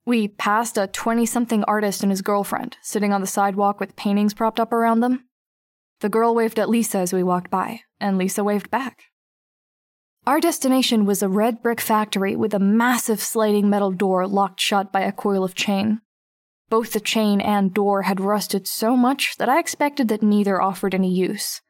We 0.04 0.28
passed 0.28 0.76
a 0.76 0.86
20 0.86 1.24
something 1.24 1.64
artist 1.64 2.02
and 2.02 2.12
his 2.12 2.20
girlfriend 2.20 2.76
sitting 2.82 3.10
on 3.10 3.22
the 3.22 3.26
sidewalk 3.26 3.80
with 3.80 3.96
paintings 3.96 4.34
propped 4.34 4.60
up 4.60 4.74
around 4.74 5.00
them. 5.00 5.24
The 6.00 6.10
girl 6.10 6.34
waved 6.34 6.58
at 6.58 6.68
Lisa 6.68 6.98
as 6.98 7.14
we 7.14 7.22
walked 7.22 7.50
by, 7.50 7.80
and 7.98 8.18
Lisa 8.18 8.44
waved 8.44 8.70
back. 8.70 9.04
Our 10.28 10.40
destination 10.40 11.06
was 11.06 11.22
a 11.22 11.28
red 11.30 11.62
brick 11.62 11.80
factory 11.80 12.36
with 12.36 12.52
a 12.52 12.58
massive 12.58 13.18
sliding 13.18 13.70
metal 13.70 13.92
door 13.92 14.26
locked 14.26 14.60
shut 14.60 14.92
by 14.92 15.00
a 15.00 15.10
coil 15.10 15.42
of 15.42 15.54
chain. 15.54 16.02
Both 16.68 16.92
the 16.92 17.00
chain 17.00 17.40
and 17.40 17.72
door 17.72 18.02
had 18.02 18.20
rusted 18.20 18.66
so 18.68 18.94
much 18.94 19.36
that 19.38 19.48
I 19.48 19.58
expected 19.58 20.08
that 20.08 20.22
neither 20.22 20.60
offered 20.60 20.94
any 20.94 21.10
use. 21.10 21.62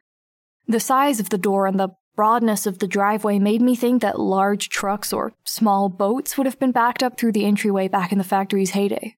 The 0.66 0.80
size 0.80 1.20
of 1.20 1.28
the 1.28 1.38
door 1.38 1.68
and 1.68 1.78
the 1.78 1.90
broadness 2.16 2.66
of 2.66 2.80
the 2.80 2.88
driveway 2.88 3.38
made 3.38 3.62
me 3.62 3.76
think 3.76 4.02
that 4.02 4.18
large 4.18 4.70
trucks 4.70 5.12
or 5.12 5.34
small 5.44 5.88
boats 5.88 6.36
would 6.36 6.46
have 6.48 6.58
been 6.58 6.72
backed 6.72 7.00
up 7.04 7.16
through 7.16 7.34
the 7.34 7.44
entryway 7.44 7.86
back 7.86 8.10
in 8.10 8.18
the 8.18 8.24
factory's 8.24 8.70
heyday. 8.70 9.14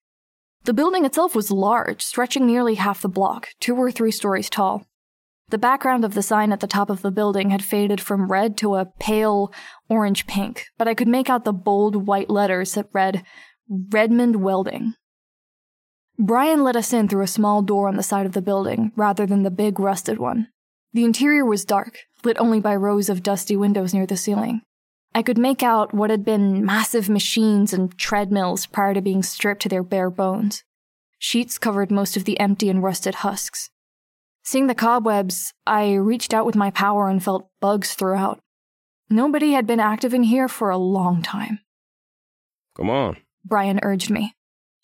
The 0.65 0.75
building 0.75 1.07
itself 1.07 1.35
was 1.35 1.51
large, 1.51 2.03
stretching 2.03 2.47
nearly 2.47 2.75
half 2.75 3.01
the 3.01 3.09
block, 3.09 3.49
two 3.59 3.75
or 3.75 3.91
three 3.91 4.11
stories 4.11 4.51
tall. 4.51 4.85
The 5.51 5.59
background 5.59 6.05
of 6.05 6.15
the 6.15 6.23
sign 6.23 6.53
at 6.53 6.61
the 6.61 6.69
top 6.69 6.91
of 6.91 7.03
the 7.03 7.11
building 7.11 7.51
had 7.51 7.65
faded 7.65 8.01
from 8.01 8.31
red 8.31 8.57
to 8.59 8.77
a 8.77 8.87
pale 8.87 9.53
orange 9.89 10.29
pink, 10.29 10.67
but 10.79 10.87
I 10.87 10.95
could 10.95 11.09
make 11.09 11.29
out 11.29 11.45
the 11.45 11.53
bold 11.53 12.07
white 12.07 12.31
letters 12.31 12.75
that 12.75 12.89
read 12.93 13.25
Redmond 13.69 14.37
Welding. 14.37 14.95
Brian 16.19 16.63
let 16.63 16.77
us 16.77 16.93
in 16.93 17.09
through 17.09 17.25
a 17.25 17.29
small 17.29 17.63
door 17.63 17.89
on 17.89 17.97
the 17.97 18.03
side 18.03 18.27
of 18.27 18.33
the 18.33 18.43
building, 18.43 18.93
rather 18.95 19.27
than 19.27 19.43
the 19.43 19.51
big 19.51 19.81
rusted 19.81 20.19
one. 20.19 20.49
The 20.93 21.05
interior 21.05 21.45
was 21.45 21.65
dark, 21.65 21.99
lit 22.25 22.39
only 22.39 22.61
by 22.61 22.77
rows 22.77 23.09
of 23.09 23.23
dusty 23.23 23.57
windows 23.57 23.93
near 23.93 24.07
the 24.07 24.17
ceiling. 24.17 24.61
I 25.15 25.23
could 25.23 25.39
make 25.39 25.63
out 25.63 25.93
what 25.93 26.11
had 26.11 26.25
been 26.25 26.65
massive 26.65 27.09
machines 27.09 27.73
and 27.73 27.97
treadmills 27.99 28.67
prior 28.67 28.95
to 28.95 29.01
being 29.01 29.25
stripped 29.25 29.63
to 29.63 29.69
their 29.69 29.83
bare 29.83 30.11
bones. 30.11 30.63
Sheets 31.19 31.59
covered 31.59 31.91
most 31.91 32.17
of 32.17 32.25
the 32.25 32.39
empty 32.39 32.69
and 32.69 32.83
rusted 32.83 33.17
husks. 33.17 33.70
Seeing 34.51 34.67
the 34.67 34.75
cobwebs, 34.75 35.55
I 35.65 35.93
reached 35.93 36.35
out 36.35 36.45
with 36.45 36.57
my 36.57 36.73
power 36.73 37.09
and 37.09 37.23
felt 37.23 37.49
bugs 37.61 37.95
throughout. 37.95 38.41
Nobody 39.09 39.53
had 39.53 39.65
been 39.65 39.79
active 39.79 40.13
in 40.13 40.25
here 40.25 40.49
for 40.49 40.71
a 40.71 40.77
long 40.77 41.23
time. 41.23 41.61
Come 42.77 42.91
on, 42.91 43.19
Brian 43.45 43.79
urged 43.85 44.11
me. 44.11 44.35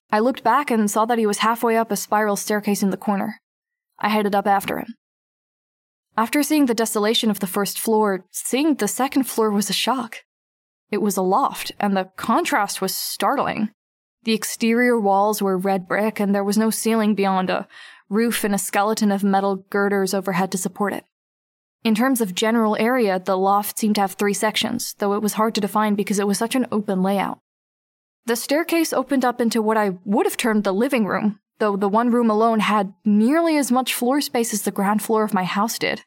I 0.09 0.21
looked 0.21 0.45
back 0.45 0.71
and 0.71 0.89
saw 0.89 1.05
that 1.07 1.19
he 1.19 1.27
was 1.27 1.39
halfway 1.39 1.77
up 1.77 1.91
a 1.91 1.97
spiral 1.97 2.37
staircase 2.37 2.81
in 2.81 2.91
the 2.91 2.97
corner. 2.97 3.41
I 3.99 4.09
headed 4.09 4.37
up 4.37 4.47
after 4.47 4.79
him. 4.79 4.95
After 6.17 6.45
seeing 6.45 6.67
the 6.67 6.73
desolation 6.73 7.29
of 7.29 7.41
the 7.41 7.49
first 7.49 7.77
floor, 7.77 8.25
seeing 8.31 8.77
the 8.77 8.87
second 8.87 9.25
floor 9.25 9.51
was 9.51 9.69
a 9.69 9.73
shock. 9.73 10.19
It 10.93 11.03
was 11.03 11.17
a 11.17 11.23
loft, 11.23 11.73
and 11.81 11.97
the 11.97 12.09
contrast 12.15 12.81
was 12.81 12.95
startling. 12.95 13.71
The 14.23 14.35
exterior 14.35 15.01
walls 15.01 15.43
were 15.43 15.59
red 15.59 15.89
brick, 15.89 16.21
and 16.21 16.33
there 16.33 16.45
was 16.45 16.57
no 16.57 16.71
ceiling 16.71 17.17
beyond 17.17 17.51
a 17.51 17.67
roof 18.09 18.45
and 18.45 18.55
a 18.55 18.59
skeleton 18.59 19.11
of 19.11 19.25
metal 19.25 19.65
girders 19.71 20.15
overhead 20.15 20.53
to 20.53 20.59
support 20.59 20.93
it. 20.93 21.05
In 21.85 21.95
terms 21.95 22.21
of 22.21 22.35
general 22.35 22.77
area, 22.81 23.19
the 23.19 23.37
loft 23.37 23.79
seemed 23.79 23.95
to 23.95 24.01
have 24.01 24.13
three 24.13 24.35
sections, 24.35 24.95
though 24.99 25.13
it 25.15 25.23
was 25.23 25.35
hard 25.35 25.55
to 25.55 25.61
define 25.61 25.95
because 25.95 26.19
it 26.19 26.27
was 26.27 26.39
such 26.39 26.55
an 26.55 26.67
open 26.73 27.03
layout. 27.03 27.39
The 28.27 28.37
staircase 28.37 28.93
opened 28.93 29.25
up 29.25 29.41
into 29.41 29.63
what 29.63 29.77
I 29.77 29.99
would 30.05 30.27
have 30.27 30.37
termed 30.37 30.65
the 30.65 30.75
living 30.75 31.07
room, 31.07 31.39
though 31.59 31.77
the 31.77 31.89
one 31.89 32.11
room 32.11 32.29
alone 32.29 32.61
had 32.61 32.93
nearly 33.05 33.57
as 33.57 33.71
much 33.71 33.95
floor 33.95 34.21
space 34.21 34.53
as 34.53 34.63
the 34.63 34.73
ground 34.73 35.03
floor 35.03 35.23
of 35.23 35.33
my 35.33 35.45
house 35.45 35.79
did. 35.79 36.03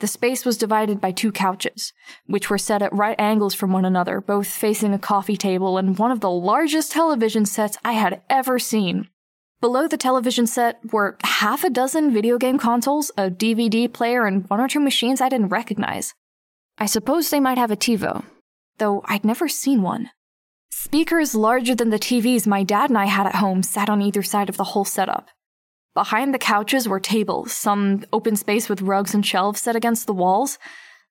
The 0.00 0.08
space 0.08 0.44
was 0.44 0.58
divided 0.58 1.00
by 1.00 1.12
two 1.12 1.30
couches, 1.30 1.92
which 2.26 2.50
were 2.50 2.58
set 2.58 2.82
at 2.82 2.92
right 2.92 3.18
angles 3.20 3.54
from 3.54 3.72
one 3.72 3.84
another, 3.84 4.20
both 4.20 4.48
facing 4.48 4.92
a 4.92 4.98
coffee 4.98 5.36
table 5.36 5.78
and 5.78 5.96
one 5.96 6.10
of 6.10 6.18
the 6.18 6.30
largest 6.30 6.90
television 6.90 7.46
sets 7.46 7.78
I 7.84 7.92
had 7.92 8.20
ever 8.28 8.58
seen. 8.58 9.08
Below 9.64 9.88
the 9.88 9.96
television 9.96 10.46
set 10.46 10.78
were 10.92 11.16
half 11.24 11.64
a 11.64 11.70
dozen 11.70 12.12
video 12.12 12.36
game 12.36 12.58
consoles, 12.58 13.10
a 13.16 13.30
DVD 13.30 13.90
player, 13.90 14.26
and 14.26 14.46
one 14.50 14.60
or 14.60 14.68
two 14.68 14.78
machines 14.78 15.22
I 15.22 15.30
didn't 15.30 15.48
recognize. 15.48 16.12
I 16.76 16.84
suppose 16.84 17.30
they 17.30 17.40
might 17.40 17.56
have 17.56 17.70
a 17.70 17.76
TiVo, 17.76 18.24
though 18.76 19.02
I'd 19.06 19.24
never 19.24 19.48
seen 19.48 19.80
one. 19.80 20.10
Speakers 20.70 21.34
larger 21.34 21.74
than 21.74 21.88
the 21.88 21.98
TVs 21.98 22.46
my 22.46 22.62
dad 22.62 22.90
and 22.90 22.98
I 22.98 23.06
had 23.06 23.26
at 23.26 23.36
home 23.36 23.62
sat 23.62 23.88
on 23.88 24.02
either 24.02 24.22
side 24.22 24.50
of 24.50 24.58
the 24.58 24.64
whole 24.64 24.84
setup. 24.84 25.28
Behind 25.94 26.34
the 26.34 26.38
couches 26.38 26.86
were 26.86 27.00
tables, 27.00 27.54
some 27.54 28.04
open 28.12 28.36
space 28.36 28.68
with 28.68 28.82
rugs 28.82 29.14
and 29.14 29.24
shelves 29.24 29.62
set 29.62 29.76
against 29.76 30.06
the 30.06 30.12
walls. 30.12 30.58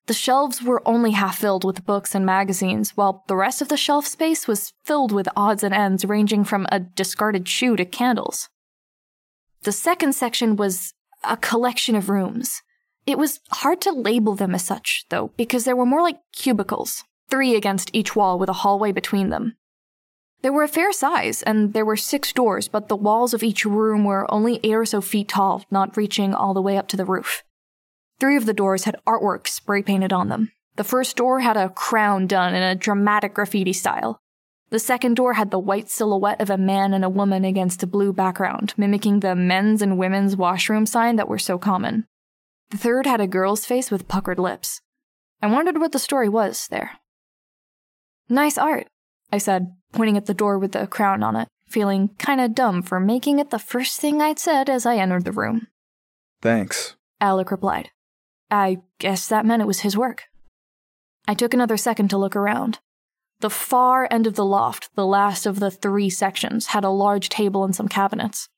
The 0.05 0.13
shelves 0.13 0.61
were 0.61 0.81
only 0.85 1.11
half 1.11 1.37
filled 1.37 1.63
with 1.63 1.85
books 1.85 2.13
and 2.13 2.25
magazines, 2.25 2.91
while 2.91 3.23
the 3.27 3.37
rest 3.37 3.61
of 3.61 3.69
the 3.69 3.77
shelf 3.77 4.05
space 4.05 4.47
was 4.47 4.73
filled 4.83 5.13
with 5.13 5.29
odds 5.35 5.63
and 5.63 5.73
ends 5.73 6.03
ranging 6.03 6.43
from 6.43 6.67
a 6.71 6.79
discarded 6.81 7.47
shoe 7.47 7.77
to 7.77 7.85
candles. 7.85 8.49
The 9.61 9.71
second 9.71 10.13
section 10.13 10.57
was 10.57 10.93
a 11.23 11.37
collection 11.37 11.95
of 11.95 12.09
rooms. 12.09 12.61
It 13.05 13.17
was 13.17 13.39
hard 13.51 13.79
to 13.81 13.91
label 13.93 14.35
them 14.35 14.53
as 14.53 14.63
such, 14.63 15.05
though, 15.09 15.31
because 15.37 15.63
they 15.63 15.73
were 15.73 15.85
more 15.85 16.01
like 16.01 16.19
cubicles, 16.33 17.05
three 17.29 17.55
against 17.55 17.89
each 17.93 18.13
wall 18.13 18.37
with 18.37 18.49
a 18.49 18.53
hallway 18.61 18.91
between 18.91 19.29
them. 19.29 19.55
They 20.41 20.49
were 20.49 20.63
a 20.63 20.67
fair 20.67 20.91
size, 20.91 21.41
and 21.43 21.71
there 21.71 21.85
were 21.85 21.95
six 21.95 22.33
doors, 22.33 22.67
but 22.67 22.89
the 22.89 22.97
walls 22.97 23.33
of 23.33 23.43
each 23.43 23.63
room 23.63 24.03
were 24.03 24.29
only 24.29 24.59
eight 24.63 24.73
or 24.73 24.85
so 24.85 24.99
feet 24.99 25.29
tall, 25.29 25.63
not 25.71 25.95
reaching 25.95 26.33
all 26.33 26.53
the 26.53 26.61
way 26.61 26.77
up 26.77 26.89
to 26.89 26.97
the 26.97 27.05
roof. 27.05 27.43
Three 28.23 28.37
of 28.37 28.45
the 28.45 28.53
doors 28.53 28.85
had 28.85 28.95
artwork 29.05 29.49
spray 29.49 29.83
painted 29.83 30.13
on 30.13 30.29
them. 30.29 30.53
The 30.77 30.85
first 30.85 31.17
door 31.17 31.41
had 31.41 31.57
a 31.57 31.67
crown 31.67 32.25
done 32.25 32.55
in 32.55 32.63
a 32.63 32.73
dramatic 32.73 33.33
graffiti 33.33 33.73
style. 33.73 34.21
The 34.69 34.79
second 34.79 35.17
door 35.17 35.33
had 35.33 35.51
the 35.51 35.59
white 35.59 35.89
silhouette 35.89 36.39
of 36.39 36.49
a 36.49 36.57
man 36.57 36.93
and 36.93 37.03
a 37.03 37.09
woman 37.09 37.43
against 37.43 37.83
a 37.83 37.85
blue 37.85 38.13
background, 38.13 38.73
mimicking 38.77 39.19
the 39.19 39.35
men's 39.35 39.81
and 39.81 39.97
women's 39.97 40.37
washroom 40.37 40.85
sign 40.85 41.17
that 41.17 41.27
were 41.27 41.37
so 41.37 41.57
common. 41.57 42.05
The 42.69 42.77
third 42.77 43.05
had 43.05 43.19
a 43.19 43.27
girl's 43.27 43.65
face 43.65 43.91
with 43.91 44.07
puckered 44.07 44.39
lips. 44.39 44.79
I 45.41 45.47
wondered 45.47 45.77
what 45.77 45.91
the 45.91 45.99
story 45.99 46.29
was 46.29 46.69
there. 46.69 46.91
Nice 48.29 48.57
art, 48.57 48.87
I 49.33 49.37
said, 49.37 49.75
pointing 49.91 50.15
at 50.15 50.27
the 50.27 50.33
door 50.33 50.57
with 50.57 50.71
the 50.71 50.87
crown 50.87 51.23
on 51.23 51.35
it, 51.35 51.49
feeling 51.67 52.07
kinda 52.19 52.47
dumb 52.47 52.83
for 52.83 53.01
making 53.01 53.39
it 53.39 53.49
the 53.49 53.59
first 53.59 53.99
thing 53.99 54.21
I'd 54.21 54.39
said 54.39 54.69
as 54.69 54.85
I 54.85 54.95
entered 54.95 55.25
the 55.25 55.33
room. 55.33 55.67
Thanks. 56.41 56.95
Alec 57.19 57.51
replied. 57.51 57.89
I 58.53 58.77
guess 58.99 59.27
that 59.27 59.45
meant 59.45 59.61
it 59.61 59.67
was 59.67 59.81
his 59.81 59.97
work. 59.97 60.23
I 61.27 61.33
took 61.33 61.53
another 61.53 61.77
second 61.77 62.09
to 62.09 62.17
look 62.17 62.35
around. 62.35 62.79
The 63.39 63.49
far 63.49 64.07
end 64.11 64.27
of 64.27 64.35
the 64.35 64.45
loft, 64.45 64.89
the 64.95 65.05
last 65.05 65.45
of 65.45 65.59
the 65.59 65.71
three 65.71 66.09
sections, 66.09 66.67
had 66.67 66.83
a 66.83 66.89
large 66.89 67.29
table 67.29 67.63
and 67.63 67.75
some 67.75 67.87
cabinets. 67.87 68.49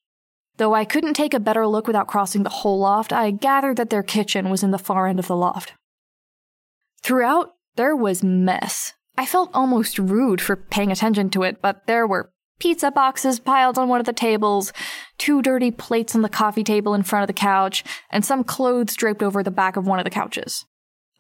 Though 0.58 0.74
I 0.74 0.86
couldn't 0.86 1.14
take 1.14 1.34
a 1.34 1.40
better 1.40 1.66
look 1.66 1.88
without 1.88 2.08
crossing 2.08 2.44
the 2.44 2.50
whole 2.50 2.80
loft, 2.80 3.12
I 3.12 3.32
gathered 3.32 3.78
that 3.78 3.90
their 3.90 4.04
kitchen 4.04 4.50
was 4.50 4.64
in 4.64 4.72
the 4.72 4.78
far 4.78 5.08
end 5.08 5.20
of 5.20 5.28
the 5.28 5.36
loft. 5.36 5.74
Throughout, 7.02 7.54
there 7.76 7.96
was 7.96 8.24
mess, 8.24 8.94
I 9.18 9.26
felt 9.26 9.52
almost 9.54 9.98
rude 9.98 10.42
for 10.42 10.56
paying 10.56 10.92
attention 10.92 11.30
to 11.32 11.44
it, 11.44 11.62
but 11.62 11.88
there 11.88 12.06
were 12.06 12.32
pizza 12.60 12.92
boxes 12.92 13.40
piled 13.40 13.78
on 13.78 13.88
one 13.88 14.00
of 14.00 14.06
the 14.06 14.14
tables, 14.14 14.72
two 15.18 15.42
dirty 15.42 15.72
plates 15.72 16.16
on 16.16 16.22
the 16.22 16.30
coffee 16.30 16.64
table 16.64 16.94
in 16.94 17.04
front 17.04 17.24
of 17.24 17.28
the 17.28 17.34
couch, 17.34 17.84
and 18.10 18.24
some 18.24 18.44
clothes 18.44 18.96
draped 18.96 19.24
over 19.24 19.44
the 19.44 19.52
back 19.52 19.76
of 19.76 19.88
one 19.88 20.00
of 20.00 20.06
the 20.06 20.12
couches. 20.12 20.66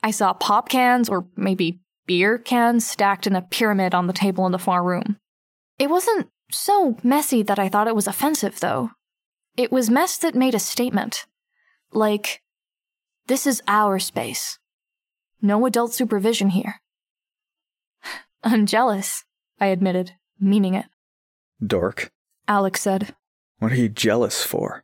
I 0.03 0.11
saw 0.11 0.33
pop 0.33 0.69
cans, 0.69 1.09
or 1.09 1.27
maybe 1.35 1.79
beer 2.05 2.37
cans, 2.37 2.87
stacked 2.87 3.27
in 3.27 3.35
a 3.35 3.41
pyramid 3.41 3.93
on 3.93 4.07
the 4.07 4.13
table 4.13 4.45
in 4.45 4.51
the 4.51 4.59
far 4.59 4.83
room. 4.83 5.17
It 5.79 5.89
wasn't 5.89 6.29
so 6.51 6.97
messy 7.03 7.43
that 7.43 7.59
I 7.59 7.69
thought 7.69 7.87
it 7.87 7.95
was 7.95 8.07
offensive, 8.07 8.59
though. 8.59 8.91
It 9.57 9.71
was 9.71 9.89
mess 9.89 10.17
that 10.17 10.35
made 10.35 10.53
a 10.53 10.59
statement. 10.59 11.25
Like, 11.91 12.41
this 13.27 13.47
is 13.47 13.61
our 13.67 13.99
space. 13.99 14.59
No 15.41 15.65
adult 15.65 15.93
supervision 15.93 16.49
here. 16.49 16.81
I'm 18.43 18.65
jealous, 18.65 19.23
I 19.59 19.67
admitted, 19.67 20.13
meaning 20.39 20.75
it. 20.75 20.85
Dork. 21.65 22.11
Alec 22.47 22.77
said. 22.77 23.15
What 23.59 23.71
are 23.71 23.75
you 23.75 23.89
jealous 23.89 24.43
for? 24.43 24.83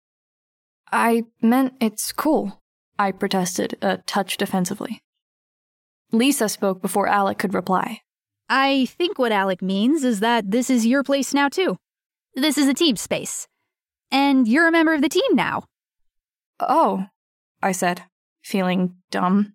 I 0.92 1.24
meant 1.42 1.74
it's 1.80 2.12
cool, 2.12 2.62
I 3.00 3.12
protested, 3.12 3.78
a 3.82 3.98
touch 3.98 4.38
defensively. 4.38 5.02
Lisa 6.12 6.50
spoke 6.50 6.82
before 6.82 7.08
Alec 7.08 7.38
could 7.38 7.54
reply. 7.54 8.02
I 8.50 8.86
think 8.86 9.18
what 9.18 9.32
Alec 9.32 9.62
means 9.62 10.04
is 10.04 10.20
that 10.20 10.52
this 10.52 10.70
is 10.70 10.86
your 10.86 11.04
place 11.04 11.34
now, 11.34 11.48
too. 11.48 11.78
This 12.36 12.58
is 12.58 12.68
a 12.68 12.74
team 12.74 12.98
space. 12.98 13.48
And 14.12 14.48
you're 14.48 14.68
a 14.68 14.72
member 14.72 14.94
of 14.94 15.02
the 15.02 15.10
team 15.10 15.34
now. 15.36 15.64
Oh, 16.60 17.08
I 17.62 17.72
said, 17.72 18.04
feeling 18.44 18.96
dumb. 19.10 19.54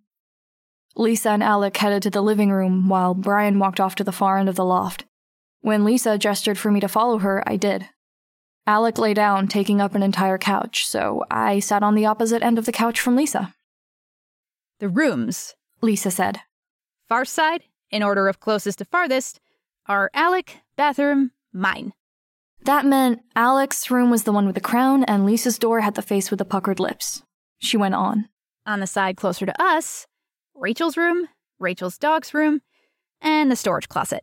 Lisa 0.96 1.30
and 1.30 1.42
Alec 1.42 1.76
headed 1.76 2.02
to 2.04 2.10
the 2.10 2.22
living 2.22 2.50
room 2.50 2.88
while 2.88 3.12
Brian 3.12 3.58
walked 3.58 3.80
off 3.80 3.94
to 3.96 4.04
the 4.04 4.12
far 4.12 4.38
end 4.38 4.48
of 4.48 4.56
the 4.56 4.64
loft. 4.64 5.04
When 5.66 5.84
Lisa 5.84 6.16
gestured 6.16 6.58
for 6.58 6.70
me 6.70 6.78
to 6.78 6.86
follow 6.86 7.18
her, 7.18 7.42
I 7.44 7.56
did. 7.56 7.88
Alec 8.68 8.98
lay 8.98 9.14
down, 9.14 9.48
taking 9.48 9.80
up 9.80 9.96
an 9.96 10.02
entire 10.04 10.38
couch, 10.38 10.86
so 10.86 11.24
I 11.28 11.58
sat 11.58 11.82
on 11.82 11.96
the 11.96 12.06
opposite 12.06 12.40
end 12.40 12.56
of 12.56 12.66
the 12.66 12.70
couch 12.70 13.00
from 13.00 13.16
Lisa. 13.16 13.52
The 14.78 14.88
rooms, 14.88 15.56
Lisa 15.80 16.12
said. 16.12 16.38
Far 17.08 17.24
side, 17.24 17.64
in 17.90 18.04
order 18.04 18.28
of 18.28 18.38
closest 18.38 18.78
to 18.78 18.84
farthest, 18.84 19.40
are 19.88 20.08
Alec, 20.14 20.58
bathroom, 20.76 21.32
mine. 21.52 21.94
That 22.62 22.86
meant 22.86 23.22
Alec's 23.34 23.90
room 23.90 24.08
was 24.08 24.22
the 24.22 24.30
one 24.30 24.46
with 24.46 24.54
the 24.54 24.60
crown, 24.60 25.02
and 25.02 25.26
Lisa's 25.26 25.58
door 25.58 25.80
had 25.80 25.96
the 25.96 26.00
face 26.00 26.30
with 26.30 26.38
the 26.38 26.44
puckered 26.44 26.78
lips. 26.78 27.24
She 27.58 27.76
went 27.76 27.96
on. 27.96 28.28
On 28.66 28.78
the 28.78 28.86
side 28.86 29.16
closer 29.16 29.44
to 29.46 29.60
us, 29.60 30.06
Rachel's 30.54 30.96
room, 30.96 31.26
Rachel's 31.58 31.98
dog's 31.98 32.32
room, 32.32 32.60
and 33.20 33.50
the 33.50 33.56
storage 33.56 33.88
closet. 33.88 34.22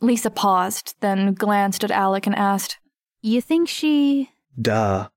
Lisa 0.00 0.30
paused, 0.30 0.94
then 1.00 1.34
glanced 1.34 1.84
at 1.84 1.90
Alec 1.90 2.26
and 2.26 2.34
asked, 2.34 2.78
You 3.20 3.40
think 3.40 3.68
she. 3.68 4.30
Duh. 4.60 5.08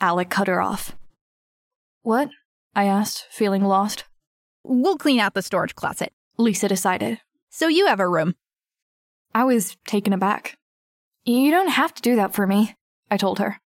Alec 0.00 0.30
cut 0.30 0.48
her 0.48 0.60
off. 0.60 0.96
What? 2.02 2.30
I 2.74 2.84
asked, 2.84 3.26
feeling 3.30 3.64
lost. 3.64 4.04
We'll 4.64 4.96
clean 4.96 5.20
out 5.20 5.34
the 5.34 5.42
storage 5.42 5.74
closet. 5.74 6.12
Lisa 6.38 6.68
decided. 6.68 7.20
So 7.50 7.68
you 7.68 7.86
have 7.86 8.00
a 8.00 8.08
room. 8.08 8.34
I 9.34 9.44
was 9.44 9.76
taken 9.86 10.12
aback. 10.12 10.58
You 11.24 11.50
don't 11.50 11.68
have 11.68 11.94
to 11.94 12.02
do 12.02 12.16
that 12.16 12.34
for 12.34 12.46
me, 12.46 12.74
I 13.10 13.16
told 13.16 13.38
her. 13.38 13.60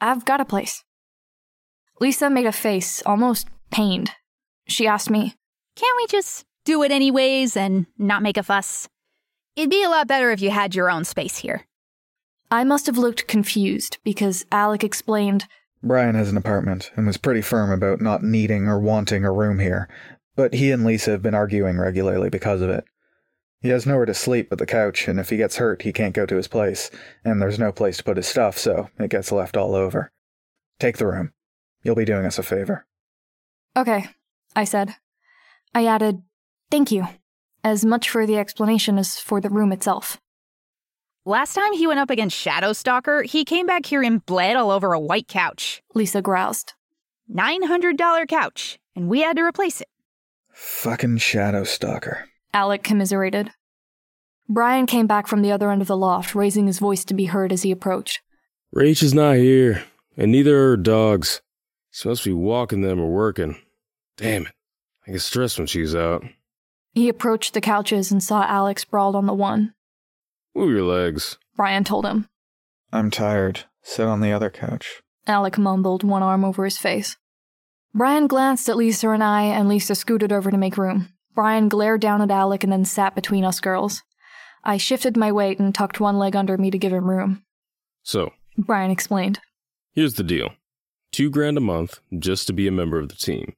I've 0.00 0.24
got 0.24 0.40
a 0.40 0.44
place. 0.44 0.84
Lisa 2.00 2.30
made 2.30 2.46
a 2.46 2.52
face, 2.52 3.02
almost 3.04 3.48
pained, 3.70 4.10
she 4.66 4.86
asked 4.86 5.10
me, 5.10 5.34
Can't 5.76 5.96
we 5.96 6.06
just 6.06 6.44
do 6.64 6.82
it 6.82 6.90
anyways 6.90 7.56
and 7.56 7.86
not 7.98 8.22
make 8.22 8.36
a 8.36 8.42
fuss? 8.42 8.88
It'd 9.56 9.70
be 9.70 9.84
a 9.84 9.88
lot 9.88 10.08
better 10.08 10.30
if 10.32 10.40
you 10.40 10.50
had 10.50 10.74
your 10.74 10.90
own 10.90 11.04
space 11.04 11.38
here. 11.38 11.66
I 12.50 12.64
must 12.64 12.86
have 12.86 12.98
looked 12.98 13.28
confused 13.28 13.98
because 14.04 14.44
Alec 14.50 14.82
explained 14.82 15.46
Brian 15.82 16.14
has 16.14 16.30
an 16.30 16.36
apartment 16.36 16.90
and 16.96 17.06
was 17.06 17.18
pretty 17.18 17.42
firm 17.42 17.70
about 17.70 18.00
not 18.00 18.22
needing 18.22 18.66
or 18.66 18.80
wanting 18.80 19.24
a 19.24 19.32
room 19.32 19.58
here, 19.58 19.88
but 20.34 20.54
he 20.54 20.72
and 20.72 20.84
Lisa 20.84 21.10
have 21.12 21.22
been 21.22 21.34
arguing 21.34 21.78
regularly 21.78 22.30
because 22.30 22.62
of 22.62 22.70
it. 22.70 22.84
He 23.60 23.68
has 23.68 23.86
nowhere 23.86 24.06
to 24.06 24.14
sleep 24.14 24.48
but 24.50 24.58
the 24.58 24.66
couch, 24.66 25.08
and 25.08 25.20
if 25.20 25.30
he 25.30 25.36
gets 25.36 25.56
hurt, 25.56 25.82
he 25.82 25.92
can't 25.92 26.14
go 26.14 26.26
to 26.26 26.36
his 26.36 26.48
place, 26.48 26.90
and 27.24 27.40
there's 27.40 27.58
no 27.58 27.70
place 27.70 27.98
to 27.98 28.04
put 28.04 28.16
his 28.16 28.26
stuff, 28.26 28.58
so 28.58 28.88
it 28.98 29.10
gets 29.10 29.30
left 29.30 29.56
all 29.56 29.74
over. 29.74 30.10
Take 30.78 30.98
the 30.98 31.06
room. 31.06 31.32
You'll 31.82 31.94
be 31.94 32.04
doing 32.04 32.26
us 32.26 32.38
a 32.38 32.42
favor. 32.42 32.86
Okay, 33.76 34.06
I 34.56 34.64
said. 34.64 34.96
I 35.74 35.86
added, 35.86 36.22
Thank 36.70 36.92
you, 36.92 37.06
as 37.64 37.84
much 37.84 38.10
for 38.10 38.26
the 38.26 38.38
explanation 38.38 38.98
as 38.98 39.18
for 39.18 39.40
the 39.40 39.48
room 39.48 39.72
itself. 39.72 40.20
Last 41.24 41.54
time 41.54 41.72
he 41.72 41.86
went 41.86 41.98
up 42.00 42.10
against 42.10 42.36
Shadow 42.36 42.74
Stalker, 42.74 43.22
he 43.22 43.46
came 43.46 43.64
back 43.64 43.86
here 43.86 44.02
and 44.02 44.24
bled 44.24 44.56
all 44.56 44.70
over 44.70 44.92
a 44.92 45.00
white 45.00 45.26
couch. 45.26 45.82
Lisa 45.94 46.20
groused. 46.20 46.74
$900 47.34 48.28
couch, 48.28 48.78
and 48.94 49.08
we 49.08 49.22
had 49.22 49.36
to 49.36 49.42
replace 49.42 49.80
it. 49.80 49.88
Fucking 50.52 51.16
Shadow 51.16 51.64
Stalker. 51.64 52.28
Alec 52.52 52.84
commiserated. 52.84 53.50
Brian 54.46 54.84
came 54.84 55.06
back 55.06 55.26
from 55.26 55.40
the 55.40 55.50
other 55.50 55.70
end 55.70 55.80
of 55.80 55.88
the 55.88 55.96
loft, 55.96 56.34
raising 56.34 56.66
his 56.66 56.78
voice 56.78 57.06
to 57.06 57.14
be 57.14 57.24
heard 57.24 57.50
as 57.50 57.62
he 57.62 57.70
approached. 57.70 58.20
Rach 58.76 59.02
is 59.02 59.14
not 59.14 59.36
here, 59.36 59.84
and 60.18 60.30
neither 60.30 60.54
are 60.58 60.70
her 60.70 60.76
dogs. 60.76 61.40
She 61.90 62.06
must 62.06 62.24
be 62.24 62.32
walking 62.34 62.82
them 62.82 63.00
or 63.00 63.10
working. 63.10 63.56
Damn 64.18 64.42
it. 64.42 64.52
I 65.06 65.12
get 65.12 65.22
stressed 65.22 65.58
when 65.58 65.66
she's 65.66 65.94
out. 65.94 66.22
He 66.94 67.08
approached 67.08 67.54
the 67.54 67.60
couches 67.60 68.12
and 68.12 68.22
saw 68.22 68.44
Alec 68.44 68.78
sprawled 68.78 69.16
on 69.16 69.26
the 69.26 69.34
one. 69.34 69.74
Move 70.54 70.70
your 70.70 70.84
legs. 70.84 71.38
Brian 71.56 71.82
told 71.84 72.06
him. 72.06 72.28
I'm 72.92 73.10
tired. 73.10 73.64
Sit 73.82 74.06
on 74.06 74.20
the 74.20 74.30
other 74.32 74.50
couch. 74.50 75.02
Alec 75.26 75.58
mumbled, 75.58 76.04
one 76.04 76.22
arm 76.22 76.44
over 76.44 76.64
his 76.64 76.78
face. 76.78 77.16
Brian 77.92 78.26
glanced 78.28 78.68
at 78.68 78.76
Lisa 78.76 79.10
and 79.10 79.22
I, 79.22 79.42
and 79.42 79.68
Lisa 79.68 79.94
scooted 79.94 80.32
over 80.32 80.50
to 80.50 80.56
make 80.56 80.76
room. 80.76 81.08
Brian 81.34 81.68
glared 81.68 82.00
down 82.00 82.22
at 82.22 82.30
Alec 82.30 82.62
and 82.62 82.72
then 82.72 82.84
sat 82.84 83.14
between 83.14 83.44
us 83.44 83.60
girls. 83.60 84.02
I 84.62 84.76
shifted 84.76 85.16
my 85.16 85.32
weight 85.32 85.58
and 85.58 85.74
tucked 85.74 86.00
one 86.00 86.18
leg 86.18 86.36
under 86.36 86.56
me 86.56 86.70
to 86.70 86.78
give 86.78 86.92
him 86.92 87.10
room. 87.10 87.42
So, 88.02 88.32
Brian 88.56 88.90
explained. 88.90 89.40
here's 89.94 90.14
the 90.14 90.22
deal 90.22 90.50
two 91.10 91.30
grand 91.30 91.56
a 91.56 91.60
month 91.60 92.00
just 92.18 92.46
to 92.46 92.52
be 92.52 92.66
a 92.68 92.72
member 92.72 92.98
of 92.98 93.08
the 93.08 93.14
team. 93.16 93.54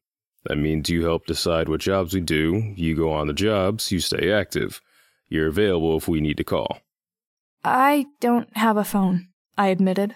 That 0.48 0.58
means 0.58 0.88
you 0.88 1.04
help 1.04 1.26
decide 1.26 1.68
what 1.68 1.80
jobs 1.80 2.14
we 2.14 2.20
do, 2.20 2.72
you 2.76 2.94
go 2.94 3.12
on 3.12 3.26
the 3.26 3.32
jobs, 3.32 3.90
you 3.90 4.00
stay 4.00 4.30
active. 4.30 4.80
You're 5.28 5.48
available 5.48 5.96
if 5.96 6.06
we 6.06 6.20
need 6.20 6.36
to 6.36 6.44
call. 6.44 6.78
I 7.64 8.06
don't 8.20 8.48
have 8.56 8.76
a 8.76 8.84
phone, 8.84 9.28
I 9.58 9.68
admitted. 9.68 10.14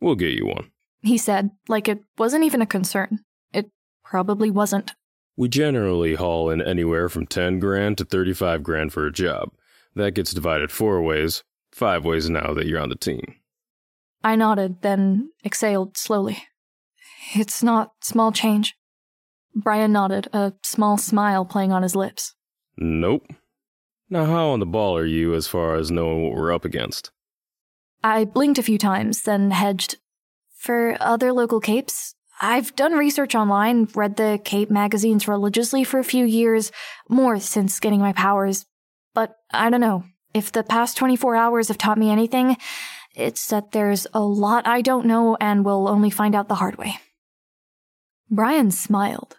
We'll 0.00 0.14
get 0.14 0.34
you 0.34 0.46
one. 0.46 0.70
He 1.00 1.18
said, 1.18 1.50
like 1.66 1.88
it 1.88 2.00
wasn't 2.16 2.44
even 2.44 2.62
a 2.62 2.66
concern. 2.66 3.20
It 3.52 3.70
probably 4.04 4.50
wasn't. 4.50 4.92
We 5.36 5.48
generally 5.48 6.14
haul 6.14 6.50
in 6.50 6.60
anywhere 6.60 7.08
from 7.08 7.26
10 7.26 7.58
grand 7.58 7.98
to 7.98 8.04
35 8.04 8.62
grand 8.62 8.92
for 8.92 9.06
a 9.06 9.12
job. 9.12 9.50
That 9.94 10.14
gets 10.14 10.32
divided 10.32 10.70
four 10.70 11.02
ways, 11.02 11.42
five 11.72 12.04
ways 12.04 12.30
now 12.30 12.54
that 12.54 12.66
you're 12.66 12.80
on 12.80 12.90
the 12.90 12.96
team. 12.96 13.34
I 14.22 14.36
nodded, 14.36 14.82
then 14.82 15.30
exhaled 15.44 15.96
slowly. 15.96 16.44
It's 17.34 17.62
not 17.62 17.92
small 18.02 18.32
change. 18.32 18.77
Brian 19.54 19.92
nodded, 19.92 20.28
a 20.32 20.52
small 20.62 20.96
smile 20.96 21.44
playing 21.44 21.72
on 21.72 21.82
his 21.82 21.96
lips. 21.96 22.34
Nope. 22.76 23.26
Now, 24.10 24.24
how 24.24 24.48
on 24.48 24.60
the 24.60 24.66
ball 24.66 24.96
are 24.96 25.06
you 25.06 25.34
as 25.34 25.46
far 25.46 25.74
as 25.74 25.90
knowing 25.90 26.22
what 26.22 26.32
we're 26.32 26.52
up 26.52 26.64
against? 26.64 27.10
I 28.02 28.24
blinked 28.24 28.58
a 28.58 28.62
few 28.62 28.78
times, 28.78 29.22
then 29.22 29.50
hedged. 29.50 29.96
For 30.56 30.96
other 31.00 31.32
local 31.32 31.60
capes, 31.60 32.14
I've 32.40 32.74
done 32.76 32.92
research 32.92 33.34
online, 33.34 33.88
read 33.94 34.16
the 34.16 34.40
Cape 34.44 34.70
magazines 34.70 35.26
religiously 35.26 35.84
for 35.84 35.98
a 35.98 36.04
few 36.04 36.24
years, 36.24 36.70
more 37.08 37.40
since 37.40 37.80
getting 37.80 38.00
my 38.00 38.12
powers. 38.12 38.66
But 39.14 39.36
I 39.50 39.70
don't 39.70 39.80
know. 39.80 40.04
If 40.32 40.52
the 40.52 40.62
past 40.62 40.96
24 40.96 41.34
hours 41.36 41.68
have 41.68 41.78
taught 41.78 41.98
me 41.98 42.10
anything, 42.10 42.56
it's 43.14 43.48
that 43.48 43.72
there's 43.72 44.06
a 44.14 44.20
lot 44.20 44.66
I 44.66 44.82
don't 44.82 45.06
know 45.06 45.36
and 45.40 45.64
will 45.64 45.88
only 45.88 46.10
find 46.10 46.34
out 46.34 46.48
the 46.48 46.54
hard 46.54 46.76
way. 46.76 46.98
Brian 48.30 48.70
smiled. 48.70 49.38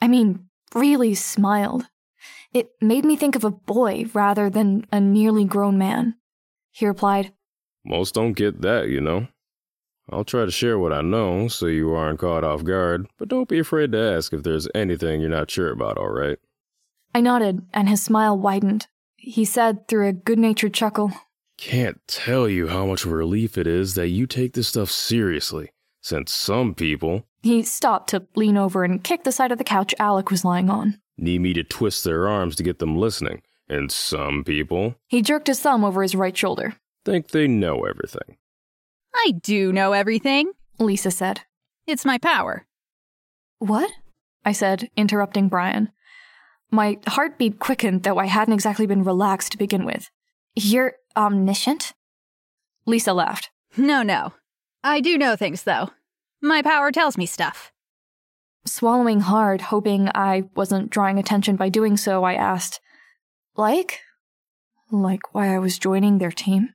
I 0.00 0.08
mean, 0.08 0.48
really 0.74 1.14
smiled. 1.14 1.86
It 2.52 2.70
made 2.80 3.04
me 3.04 3.16
think 3.16 3.34
of 3.34 3.44
a 3.44 3.50
boy 3.50 4.06
rather 4.12 4.50
than 4.50 4.86
a 4.92 5.00
nearly 5.00 5.44
grown 5.44 5.78
man. 5.78 6.16
He 6.72 6.86
replied, 6.86 7.32
Most 7.84 8.14
don't 8.14 8.34
get 8.34 8.62
that, 8.62 8.88
you 8.88 9.00
know. 9.00 9.28
I'll 10.10 10.24
try 10.24 10.44
to 10.44 10.50
share 10.50 10.78
what 10.78 10.92
I 10.92 11.00
know 11.00 11.48
so 11.48 11.66
you 11.66 11.92
aren't 11.92 12.20
caught 12.20 12.44
off 12.44 12.62
guard, 12.62 13.08
but 13.18 13.28
don't 13.28 13.48
be 13.48 13.58
afraid 13.58 13.92
to 13.92 13.98
ask 13.98 14.32
if 14.32 14.42
there's 14.42 14.68
anything 14.74 15.20
you're 15.20 15.30
not 15.30 15.50
sure 15.50 15.70
about, 15.72 15.98
all 15.98 16.10
right? 16.10 16.38
I 17.14 17.20
nodded, 17.20 17.66
and 17.72 17.88
his 17.88 18.02
smile 18.02 18.38
widened. 18.38 18.86
He 19.16 19.44
said 19.44 19.88
through 19.88 20.08
a 20.08 20.12
good 20.12 20.38
natured 20.38 20.74
chuckle, 20.74 21.12
Can't 21.56 22.00
tell 22.06 22.48
you 22.48 22.68
how 22.68 22.86
much 22.86 23.04
of 23.04 23.10
a 23.10 23.16
relief 23.16 23.58
it 23.58 23.66
is 23.66 23.94
that 23.94 24.08
you 24.08 24.26
take 24.26 24.52
this 24.52 24.68
stuff 24.68 24.90
seriously, 24.90 25.70
since 26.00 26.30
some 26.30 26.74
people 26.74 27.26
He 27.46 27.62
stopped 27.62 28.10
to 28.10 28.26
lean 28.34 28.56
over 28.56 28.82
and 28.82 29.04
kick 29.04 29.22
the 29.22 29.30
side 29.30 29.52
of 29.52 29.58
the 29.58 29.62
couch 29.62 29.94
Alec 30.00 30.32
was 30.32 30.44
lying 30.44 30.68
on. 30.68 31.00
need 31.16 31.40
me 31.42 31.52
to 31.52 31.62
twist 31.62 32.02
their 32.02 32.26
arms 32.26 32.56
to 32.56 32.64
get 32.64 32.80
them 32.80 32.96
listening, 32.96 33.42
and 33.68 33.92
some 33.92 34.42
people 34.42 34.96
He 35.06 35.22
jerked 35.22 35.46
his 35.46 35.60
thumb 35.60 35.84
over 35.84 36.02
his 36.02 36.16
right 36.16 36.36
shoulder. 36.36 36.74
think 37.04 37.28
they 37.28 37.46
know 37.46 37.84
everything. 37.84 38.36
I 39.14 39.34
do 39.40 39.72
know 39.72 39.92
everything. 39.92 40.50
Lisa 40.80 41.12
said. 41.12 41.42
It's 41.86 42.04
my 42.04 42.18
power. 42.18 42.66
What? 43.60 43.92
I 44.44 44.50
said, 44.50 44.90
interrupting 44.96 45.46
Brian. 45.46 45.92
My 46.72 46.98
heartbeat 47.06 47.60
quickened, 47.60 48.02
though 48.02 48.18
I 48.18 48.26
hadn't 48.26 48.54
exactly 48.54 48.86
been 48.86 49.04
relaxed 49.04 49.52
to 49.52 49.58
begin 49.58 49.84
with. 49.84 50.10
You're 50.56 50.94
omniscient? 51.16 51.92
Lisa 52.86 53.12
laughed. 53.12 53.50
No, 53.76 54.02
no. 54.02 54.32
I 54.82 55.00
do 55.00 55.16
know 55.16 55.36
things, 55.36 55.62
though. 55.62 55.90
My 56.46 56.62
power 56.62 56.92
tells 56.92 57.18
me 57.18 57.26
stuff. 57.26 57.72
Swallowing 58.64 59.18
hard, 59.18 59.62
hoping 59.62 60.08
I 60.14 60.44
wasn't 60.54 60.90
drawing 60.90 61.18
attention 61.18 61.56
by 61.56 61.68
doing 61.68 61.96
so, 61.96 62.22
I 62.22 62.34
asked, 62.34 62.80
Like? 63.56 64.02
Like 64.92 65.34
why 65.34 65.52
I 65.52 65.58
was 65.58 65.76
joining 65.76 66.18
their 66.18 66.30
team? 66.30 66.72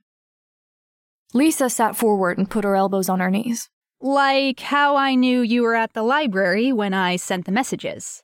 Lisa 1.32 1.70
sat 1.70 1.96
forward 1.96 2.36
and 2.36 2.50
put 2.50 2.64
her 2.64 2.76
elbows 2.76 3.08
on 3.08 3.20
her 3.20 3.30
knees. 3.30 3.70
Like 3.98 4.60
how 4.60 4.96
I 4.96 5.14
knew 5.14 5.40
you 5.40 5.62
were 5.62 5.74
at 5.74 5.94
the 5.94 6.02
library 6.02 6.70
when 6.70 6.92
I 6.92 7.16
sent 7.16 7.46
the 7.46 7.52
messages. 7.52 8.22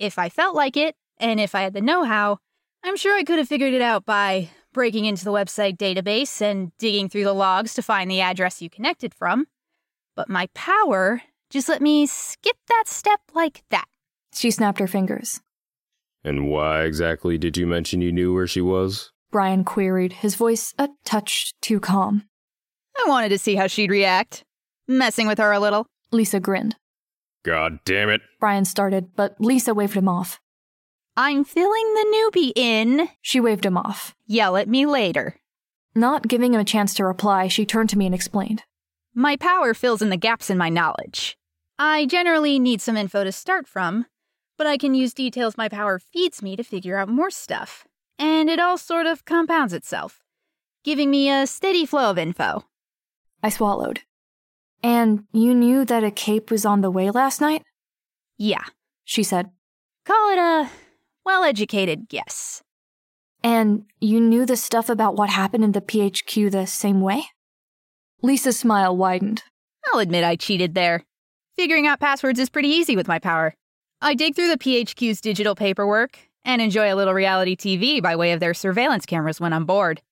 If 0.00 0.18
I 0.18 0.28
felt 0.28 0.56
like 0.56 0.76
it, 0.76 0.96
and 1.16 1.38
if 1.38 1.54
I 1.54 1.62
had 1.62 1.74
the 1.74 1.80
know 1.80 2.02
how, 2.02 2.38
I'm 2.82 2.96
sure 2.96 3.16
I 3.16 3.22
could 3.22 3.38
have 3.38 3.46
figured 3.46 3.72
it 3.72 3.82
out 3.82 4.04
by 4.04 4.50
breaking 4.72 5.04
into 5.04 5.24
the 5.24 5.30
website 5.30 5.76
database 5.76 6.42
and 6.42 6.76
digging 6.78 7.08
through 7.08 7.24
the 7.24 7.32
logs 7.32 7.72
to 7.74 7.82
find 7.82 8.10
the 8.10 8.20
address 8.20 8.60
you 8.60 8.68
connected 8.68 9.14
from. 9.14 9.46
But 10.14 10.28
my 10.28 10.48
power 10.54 11.22
just 11.52 11.68
let 11.68 11.82
me 11.82 12.06
skip 12.06 12.56
that 12.68 12.84
step 12.86 13.20
like 13.34 13.62
that. 13.68 13.84
She 14.34 14.50
snapped 14.50 14.78
her 14.78 14.86
fingers. 14.86 15.42
And 16.24 16.48
why 16.48 16.84
exactly 16.84 17.36
did 17.36 17.58
you 17.58 17.66
mention 17.66 18.00
you 18.00 18.10
knew 18.10 18.32
where 18.32 18.46
she 18.46 18.62
was? 18.62 19.10
Brian 19.30 19.62
queried, 19.62 20.14
his 20.14 20.34
voice 20.34 20.72
a 20.78 20.88
touch 21.04 21.52
too 21.60 21.78
calm. 21.78 22.24
I 22.96 23.08
wanted 23.08 23.30
to 23.30 23.38
see 23.38 23.54
how 23.54 23.66
she'd 23.66 23.90
react. 23.90 24.44
Messing 24.88 25.26
with 25.26 25.38
her 25.38 25.52
a 25.52 25.60
little. 25.60 25.86
Lisa 26.10 26.40
grinned. 26.40 26.76
God 27.44 27.80
damn 27.84 28.08
it. 28.08 28.22
Brian 28.40 28.64
started, 28.64 29.14
but 29.14 29.36
Lisa 29.38 29.74
waved 29.74 29.94
him 29.94 30.08
off. 30.08 30.40
I'm 31.16 31.44
filling 31.44 31.94
the 31.94 32.30
newbie 32.34 32.52
in. 32.56 33.08
She 33.20 33.40
waved 33.40 33.66
him 33.66 33.76
off. 33.76 34.14
Yell 34.26 34.56
at 34.56 34.68
me 34.68 34.86
later. 34.86 35.36
Not 35.94 36.28
giving 36.28 36.54
him 36.54 36.60
a 36.60 36.64
chance 36.64 36.94
to 36.94 37.04
reply, 37.04 37.48
she 37.48 37.66
turned 37.66 37.90
to 37.90 37.98
me 37.98 38.06
and 38.06 38.14
explained. 38.14 38.62
My 39.14 39.36
power 39.36 39.74
fills 39.74 40.00
in 40.02 40.08
the 40.10 40.16
gaps 40.16 40.48
in 40.50 40.56
my 40.58 40.68
knowledge. 40.68 41.36
I 41.78 42.06
generally 42.06 42.58
need 42.58 42.80
some 42.80 42.96
info 42.96 43.24
to 43.24 43.32
start 43.32 43.66
from, 43.66 44.06
but 44.56 44.66
I 44.66 44.76
can 44.76 44.94
use 44.94 45.12
details 45.12 45.56
my 45.58 45.68
power 45.68 45.98
feeds 45.98 46.42
me 46.42 46.56
to 46.56 46.62
figure 46.62 46.96
out 46.96 47.08
more 47.08 47.30
stuff. 47.30 47.86
And 48.18 48.48
it 48.48 48.58
all 48.60 48.78
sort 48.78 49.06
of 49.06 49.24
compounds 49.24 49.72
itself, 49.72 50.22
giving 50.84 51.10
me 51.10 51.30
a 51.30 51.46
steady 51.46 51.84
flow 51.84 52.10
of 52.10 52.18
info. 52.18 52.64
I 53.42 53.48
swallowed. 53.50 54.00
And 54.82 55.24
you 55.32 55.54
knew 55.54 55.84
that 55.84 56.04
a 56.04 56.10
cape 56.10 56.50
was 56.50 56.64
on 56.64 56.80
the 56.80 56.90
way 56.90 57.10
last 57.10 57.40
night? 57.40 57.64
Yeah, 58.38 58.64
She 59.04 59.22
said. 59.22 59.50
call 60.04 60.30
it 60.32 60.38
a 60.38 60.70
well 61.24 61.44
educated 61.44 62.08
guess. 62.08 62.62
And 63.44 63.84
you 64.00 64.20
knew 64.20 64.46
the 64.46 64.56
stuff 64.56 64.88
about 64.88 65.16
what 65.16 65.30
happened 65.30 65.64
in 65.64 65.72
the 65.72 65.80
PHQ 65.80 66.50
the 66.50 66.66
same 66.66 67.00
way? 67.00 67.24
Lisa's 68.24 68.56
smile 68.56 68.96
widened. 68.96 69.42
I'll 69.92 69.98
admit 69.98 70.22
I 70.22 70.36
cheated 70.36 70.74
there. 70.74 71.04
Figuring 71.56 71.88
out 71.88 71.98
passwords 71.98 72.38
is 72.38 72.48
pretty 72.48 72.68
easy 72.68 72.94
with 72.94 73.08
my 73.08 73.18
power. 73.18 73.52
I 74.00 74.14
dig 74.14 74.36
through 74.36 74.48
the 74.48 74.58
PHQ's 74.58 75.20
digital 75.20 75.56
paperwork 75.56 76.18
and 76.44 76.62
enjoy 76.62 76.92
a 76.92 76.94
little 76.94 77.14
reality 77.14 77.56
TV 77.56 78.00
by 78.00 78.14
way 78.14 78.30
of 78.30 78.38
their 78.38 78.54
surveillance 78.54 79.06
cameras 79.06 79.40
when 79.40 79.52
I'm 79.52 79.66
bored. 79.66 80.02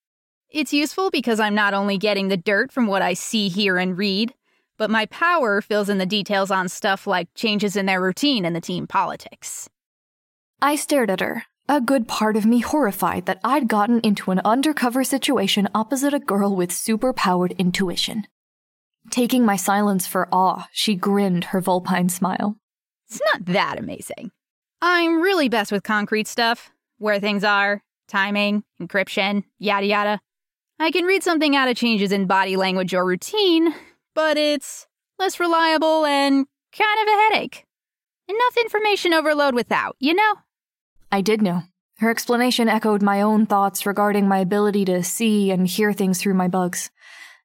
It's 0.50 0.72
useful 0.72 1.10
because 1.10 1.38
I'm 1.38 1.54
not 1.54 1.72
only 1.72 1.98
getting 1.98 2.26
the 2.26 2.36
dirt 2.36 2.72
from 2.72 2.88
what 2.88 3.00
I 3.00 3.14
see, 3.14 3.48
hear, 3.48 3.78
and 3.78 3.96
read, 3.96 4.34
but 4.76 4.90
my 4.90 5.06
power 5.06 5.60
fills 5.60 5.88
in 5.88 5.98
the 5.98 6.06
details 6.06 6.50
on 6.50 6.68
stuff 6.68 7.06
like 7.06 7.28
changes 7.36 7.76
in 7.76 7.86
their 7.86 8.02
routine 8.02 8.44
and 8.44 8.56
the 8.56 8.60
team 8.60 8.88
politics. 8.88 9.68
I 10.60 10.74
stared 10.74 11.10
at 11.10 11.20
her, 11.20 11.44
a 11.70 11.80
good 11.80 12.09
part 12.09 12.37
of 12.37 12.44
me 12.44 12.59
horrified 12.59 13.26
that 13.26 13.38
I'd 13.44 13.68
gotten 13.68 14.00
into 14.00 14.33
an 14.33 14.40
undercover 14.44 15.04
situation 15.04 15.68
opposite 15.72 16.12
a 16.12 16.18
girl 16.18 16.56
with 16.56 16.70
superpowered 16.70 17.56
intuition. 17.59 18.26
Taking 19.11 19.44
my 19.44 19.54
silence 19.54 20.04
for 20.04 20.28
awe, 20.33 20.66
she 20.72 20.96
grinned 20.96 21.44
her 21.44 21.61
vulpine 21.61 22.09
smile. 22.09 22.56
It's 23.09 23.20
not 23.33 23.44
that 23.44 23.78
amazing. 23.78 24.33
I'm 24.83 25.22
really 25.22 25.48
best 25.48 25.70
with 25.70 25.85
concrete 25.85 26.26
stuff, 26.26 26.72
where 26.98 27.20
things 27.20 27.44
are, 27.44 27.85
timing, 28.09 28.64
encryption, 28.83 29.44
yada 29.61 29.87
yada. 29.87 30.20
I 30.80 30.90
can 30.90 31.04
read 31.04 31.22
something 31.22 31.54
out 31.54 31.68
of 31.68 31.76
changes 31.76 32.11
in 32.11 32.26
body 32.26 32.56
language 32.56 32.92
or 32.94 33.04
routine, 33.04 33.72
but 34.16 34.37
it's 34.37 34.88
less 35.20 35.38
reliable 35.38 36.04
and 36.04 36.46
kind 36.76 37.09
of 37.09 37.14
a 37.14 37.16
headache. 37.22 37.64
Enough 38.26 38.56
information 38.61 39.14
overload 39.14 39.54
without, 39.54 39.94
you 40.00 40.14
know? 40.14 40.35
I 41.12 41.20
did 41.20 41.42
know. 41.42 41.62
Her 41.98 42.10
explanation 42.10 42.68
echoed 42.68 43.02
my 43.02 43.20
own 43.20 43.46
thoughts 43.46 43.84
regarding 43.84 44.26
my 44.26 44.38
ability 44.38 44.84
to 44.86 45.02
see 45.02 45.50
and 45.50 45.66
hear 45.66 45.92
things 45.92 46.20
through 46.20 46.34
my 46.34 46.48
bugs. 46.48 46.90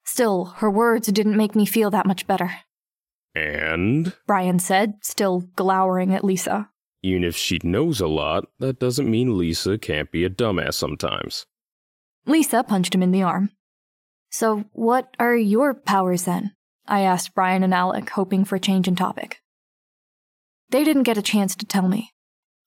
Still, 0.05 0.45
her 0.57 0.69
words 0.69 1.07
didn't 1.07 1.35
make 1.35 1.55
me 1.55 1.65
feel 1.65 1.89
that 1.91 2.05
much 2.05 2.27
better. 2.27 2.51
And 3.33 4.13
Brian 4.27 4.59
said, 4.59 4.93
still 5.01 5.41
glowering 5.55 6.13
at 6.13 6.23
Lisa. 6.23 6.69
even 7.03 7.23
if 7.23 7.35
she 7.35 7.59
knows 7.63 7.99
a 7.99 8.07
lot, 8.07 8.45
that 8.59 8.79
doesn't 8.79 9.09
mean 9.11 9.37
Lisa 9.37 9.77
can't 9.77 10.09
be 10.11 10.23
a 10.23 10.29
dumbass 10.29 10.75
sometimes. 10.75 11.45
Lisa 12.25 12.63
punched 12.63 12.95
him 12.95 13.03
in 13.03 13.11
the 13.11 13.23
arm. 13.23 13.49
So, 14.31 14.65
what 14.71 15.13
are 15.19 15.35
your 15.35 15.73
powers 15.73 16.23
then? 16.23 16.53
I 16.87 17.01
asked 17.01 17.35
Brian 17.35 17.61
and 17.61 17.73
Alec, 17.73 18.09
hoping 18.11 18.45
for 18.45 18.55
a 18.55 18.59
change 18.59 18.87
in 18.87 18.95
topic. 18.95 19.41
They 20.69 20.83
didn't 20.83 21.03
get 21.03 21.17
a 21.17 21.21
chance 21.21 21.55
to 21.57 21.65
tell 21.65 21.87
me. 21.87 22.11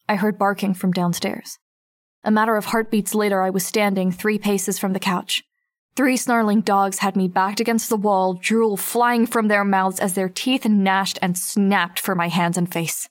I 0.08 0.16
heard 0.16 0.38
barking 0.38 0.74
from 0.74 0.92
downstairs. 0.92 1.58
A 2.24 2.30
matter 2.30 2.56
of 2.56 2.66
heartbeats 2.66 3.14
later, 3.14 3.42
I 3.42 3.50
was 3.50 3.64
standing 3.64 4.10
three 4.10 4.38
paces 4.38 4.78
from 4.78 4.92
the 4.92 5.00
couch. 5.00 5.44
Three 5.96 6.16
snarling 6.16 6.62
dogs 6.62 7.00
had 7.00 7.16
me 7.16 7.28
backed 7.28 7.60
against 7.60 7.88
the 7.88 7.96
wall, 7.96 8.34
drool 8.34 8.76
flying 8.76 9.26
from 9.26 9.48
their 9.48 9.64
mouths 9.64 9.98
as 9.98 10.14
their 10.14 10.28
teeth 10.28 10.64
gnashed 10.64 11.18
and 11.20 11.36
snapped 11.36 11.98
for 11.98 12.14
my 12.14 12.28
hands 12.28 12.56
and 12.56 12.72
face. 12.72 13.08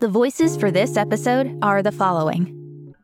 The 0.00 0.08
voices 0.08 0.56
for 0.56 0.70
this 0.70 0.96
episode 0.96 1.58
are 1.60 1.82
the 1.82 1.92
following. 1.92 2.94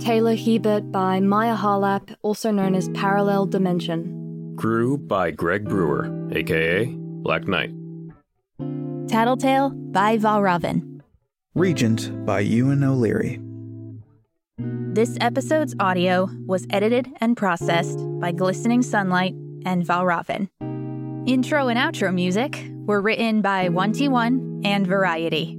Taylor 0.00 0.34
Hebert 0.34 0.90
by 0.90 1.20
Maia 1.20 1.56
Harlap, 1.56 2.12
also 2.22 2.50
known 2.50 2.74
as 2.74 2.88
Parallel 2.88 3.46
Dimension. 3.46 4.56
Grue 4.56 4.98
by 4.98 5.30
Greg 5.30 5.64
Brewer, 5.64 6.10
aka 6.32 6.86
Black 6.86 7.46
Knight. 7.46 7.70
Tattletale 9.06 9.70
by 9.70 10.18
Valravn. 10.18 11.02
Regent 11.54 12.26
by 12.26 12.44
Euan 12.44 12.82
O'Leary. 12.82 13.43
This 14.94 15.18
episode's 15.20 15.74
audio 15.80 16.30
was 16.46 16.68
edited 16.70 17.08
and 17.20 17.36
processed 17.36 17.98
by 18.20 18.30
Glistening 18.30 18.80
Sunlight 18.80 19.34
and 19.66 19.84
Valravn. 19.84 20.48
Intro 21.28 21.66
and 21.66 21.76
outro 21.76 22.14
music 22.14 22.64
were 22.86 23.00
written 23.00 23.42
by 23.42 23.68
Onetyone 23.70 24.64
and 24.64 24.86
Variety. 24.86 25.58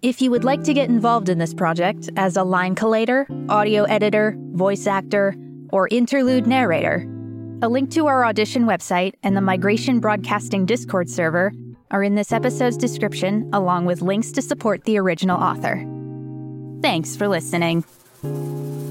If 0.00 0.22
you 0.22 0.30
would 0.30 0.44
like 0.44 0.64
to 0.64 0.72
get 0.72 0.88
involved 0.88 1.28
in 1.28 1.36
this 1.36 1.52
project 1.52 2.08
as 2.16 2.38
a 2.38 2.42
line 2.42 2.74
collator, 2.74 3.26
audio 3.50 3.82
editor, 3.82 4.34
voice 4.52 4.86
actor, 4.86 5.36
or 5.68 5.86
interlude 5.88 6.46
narrator, 6.46 7.06
a 7.60 7.68
link 7.68 7.90
to 7.90 8.06
our 8.06 8.24
audition 8.24 8.64
website 8.64 9.12
and 9.22 9.36
the 9.36 9.42
Migration 9.42 10.00
Broadcasting 10.00 10.64
Discord 10.64 11.10
server 11.10 11.52
are 11.90 12.02
in 12.02 12.14
this 12.14 12.32
episode's 12.32 12.78
description, 12.78 13.46
along 13.52 13.84
with 13.84 14.00
links 14.00 14.32
to 14.32 14.40
support 14.40 14.84
the 14.84 14.96
original 14.96 15.38
author. 15.38 15.86
Thanks 16.80 17.14
for 17.14 17.28
listening. 17.28 17.84
Música 18.24 18.83